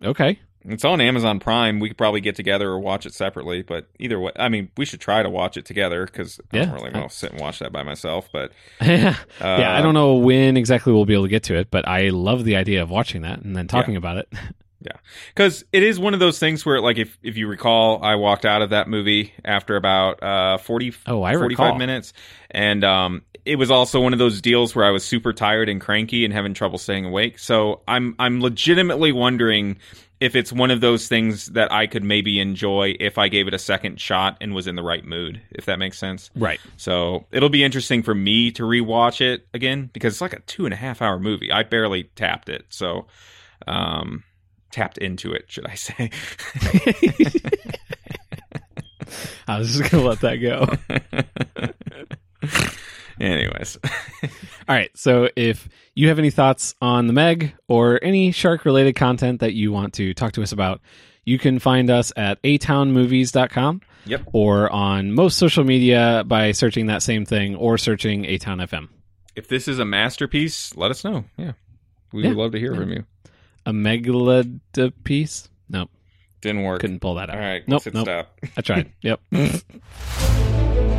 okay. 0.02 0.38
It's 0.66 0.84
on 0.84 1.00
Amazon 1.00 1.40
Prime. 1.40 1.78
We 1.78 1.88
could 1.88 1.98
probably 1.98 2.22
get 2.22 2.36
together 2.36 2.70
or 2.70 2.78
watch 2.78 3.04
it 3.04 3.12
separately, 3.12 3.62
but 3.62 3.86
either 3.98 4.18
way, 4.18 4.32
I 4.36 4.48
mean, 4.48 4.70
we 4.76 4.86
should 4.86 5.00
try 5.00 5.22
to 5.22 5.28
watch 5.28 5.56
it 5.56 5.66
together 5.66 6.06
because 6.06 6.40
I 6.52 6.56
yeah. 6.56 6.64
don't 6.64 6.74
really 6.74 6.90
want 6.90 7.10
to 7.10 7.16
sit 7.16 7.32
and 7.32 7.40
watch 7.40 7.58
that 7.58 7.70
by 7.70 7.82
myself. 7.82 8.30
But 8.32 8.52
yeah, 8.80 9.16
uh, 9.40 9.56
yeah, 9.60 9.76
I 9.76 9.82
don't 9.82 9.94
know 9.94 10.14
when 10.14 10.56
exactly 10.56 10.92
we'll 10.92 11.04
be 11.04 11.12
able 11.12 11.24
to 11.24 11.30
get 11.30 11.44
to 11.44 11.56
it, 11.56 11.70
but 11.70 11.86
I 11.86 12.08
love 12.08 12.44
the 12.44 12.56
idea 12.56 12.82
of 12.82 12.90
watching 12.90 13.22
that 13.22 13.42
and 13.42 13.54
then 13.54 13.68
talking 13.68 13.94
yeah. 13.94 13.98
about 13.98 14.16
it. 14.16 14.28
yeah, 14.80 14.96
because 15.34 15.64
it 15.72 15.82
is 15.82 15.98
one 15.98 16.14
of 16.14 16.20
those 16.20 16.38
things 16.38 16.64
where, 16.64 16.80
like, 16.80 16.96
if 16.96 17.18
if 17.22 17.36
you 17.36 17.46
recall, 17.46 18.02
I 18.02 18.14
walked 18.14 18.46
out 18.46 18.62
of 18.62 18.70
that 18.70 18.88
movie 18.88 19.34
after 19.44 19.76
about 19.76 20.22
uh 20.22 20.56
40, 20.58 20.94
oh, 21.08 21.22
I 21.22 21.34
45 21.34 21.48
recall. 21.48 21.78
minutes, 21.78 22.14
and 22.50 22.84
um, 22.84 23.22
it 23.44 23.56
was 23.56 23.70
also 23.70 24.00
one 24.00 24.12
of 24.12 24.18
those 24.18 24.40
deals 24.40 24.74
where 24.74 24.84
I 24.84 24.90
was 24.90 25.04
super 25.04 25.32
tired 25.32 25.68
and 25.68 25.80
cranky 25.80 26.24
and 26.24 26.32
having 26.32 26.54
trouble 26.54 26.78
staying 26.78 27.04
awake. 27.04 27.38
So 27.38 27.82
I'm 27.86 28.14
I'm 28.18 28.40
legitimately 28.40 29.12
wondering 29.12 29.76
if 30.24 30.34
it's 30.34 30.50
one 30.50 30.70
of 30.70 30.80
those 30.80 31.06
things 31.06 31.46
that 31.48 31.70
I 31.70 31.86
could 31.86 32.02
maybe 32.02 32.40
enjoy 32.40 32.94
if 32.98 33.18
I 33.18 33.28
gave 33.28 33.46
it 33.46 33.52
a 33.52 33.58
second 33.58 34.00
shot 34.00 34.38
and 34.40 34.54
was 34.54 34.66
in 34.66 34.74
the 34.74 34.82
right 34.82 35.04
mood, 35.04 35.42
if 35.50 35.66
that 35.66 35.78
makes 35.78 35.98
sense. 35.98 36.30
Right. 36.34 36.58
So 36.78 37.26
it'll 37.30 37.50
be 37.50 37.62
interesting 37.62 38.02
for 38.02 38.14
me 38.14 38.50
to 38.52 38.62
rewatch 38.62 39.20
it 39.20 39.46
again 39.52 39.90
because 39.92 40.14
it's 40.14 40.22
like 40.22 40.32
a 40.32 40.40
two 40.40 40.64
and 40.64 40.72
a 40.72 40.78
half 40.78 41.02
hour 41.02 41.18
movie. 41.18 41.52
I 41.52 41.62
barely 41.62 42.04
tapped 42.16 42.48
it. 42.48 42.64
So, 42.70 43.06
um, 43.66 44.24
tapped 44.70 44.96
into 44.96 45.30
it, 45.30 45.44
should 45.48 45.66
I 45.66 45.74
say. 45.74 46.10
I 49.46 49.58
was 49.58 49.76
just 49.76 49.90
going 49.90 50.02
to 50.02 50.08
let 50.08 50.20
that 50.20 50.36
go. 50.36 50.66
Anyways. 53.20 53.78
All 54.68 54.74
right. 54.74 54.90
So 54.96 55.28
if 55.36 55.68
you 55.94 56.08
have 56.08 56.18
any 56.18 56.30
thoughts 56.30 56.74
on 56.80 57.06
the 57.06 57.12
Meg 57.12 57.54
or 57.68 57.98
any 58.02 58.30
shark 58.32 58.64
related 58.64 58.94
content 58.96 59.40
that 59.40 59.54
you 59.54 59.72
want 59.72 59.94
to 59.94 60.14
talk 60.14 60.32
to 60.32 60.42
us 60.42 60.52
about, 60.52 60.80
You 61.24 61.38
can 61.38 61.58
find 61.58 61.90
us 61.90 62.12
at 62.16 62.42
atownmovies.com. 62.42 63.80
Yep. 64.06 64.22
Or 64.32 64.70
on 64.70 65.12
most 65.12 65.38
social 65.38 65.64
media 65.64 66.24
by 66.26 66.52
searching 66.52 66.86
that 66.86 67.02
same 67.02 67.24
thing 67.24 67.56
or 67.56 67.78
searching 67.78 68.26
A 68.26 68.36
Town 68.36 68.58
FM. 68.58 68.88
If 69.34 69.48
this 69.48 69.66
is 69.66 69.78
a 69.78 69.84
masterpiece, 69.86 70.76
let 70.76 70.90
us 70.90 71.04
know. 71.04 71.24
Yeah. 71.38 71.52
We 72.12 72.22
yeah. 72.22 72.28
would 72.28 72.36
love 72.36 72.52
to 72.52 72.58
hear 72.58 72.74
yeah. 72.74 72.80
from 72.80 72.90
you. 72.90 73.04
A 73.64 73.72
megalodipiece? 73.72 75.48
Nope. 75.70 75.90
Didn't 76.42 76.62
work. 76.64 76.82
Couldn't 76.82 77.00
pull 77.00 77.14
that 77.14 77.30
out. 77.30 77.36
All 77.36 77.42
right. 77.42 77.66
Nope. 77.66 77.82
nope. 77.94 78.04
Stop. 78.04 78.40
I 78.56 78.60
tried. 78.60 78.92
Yep. 79.00 79.20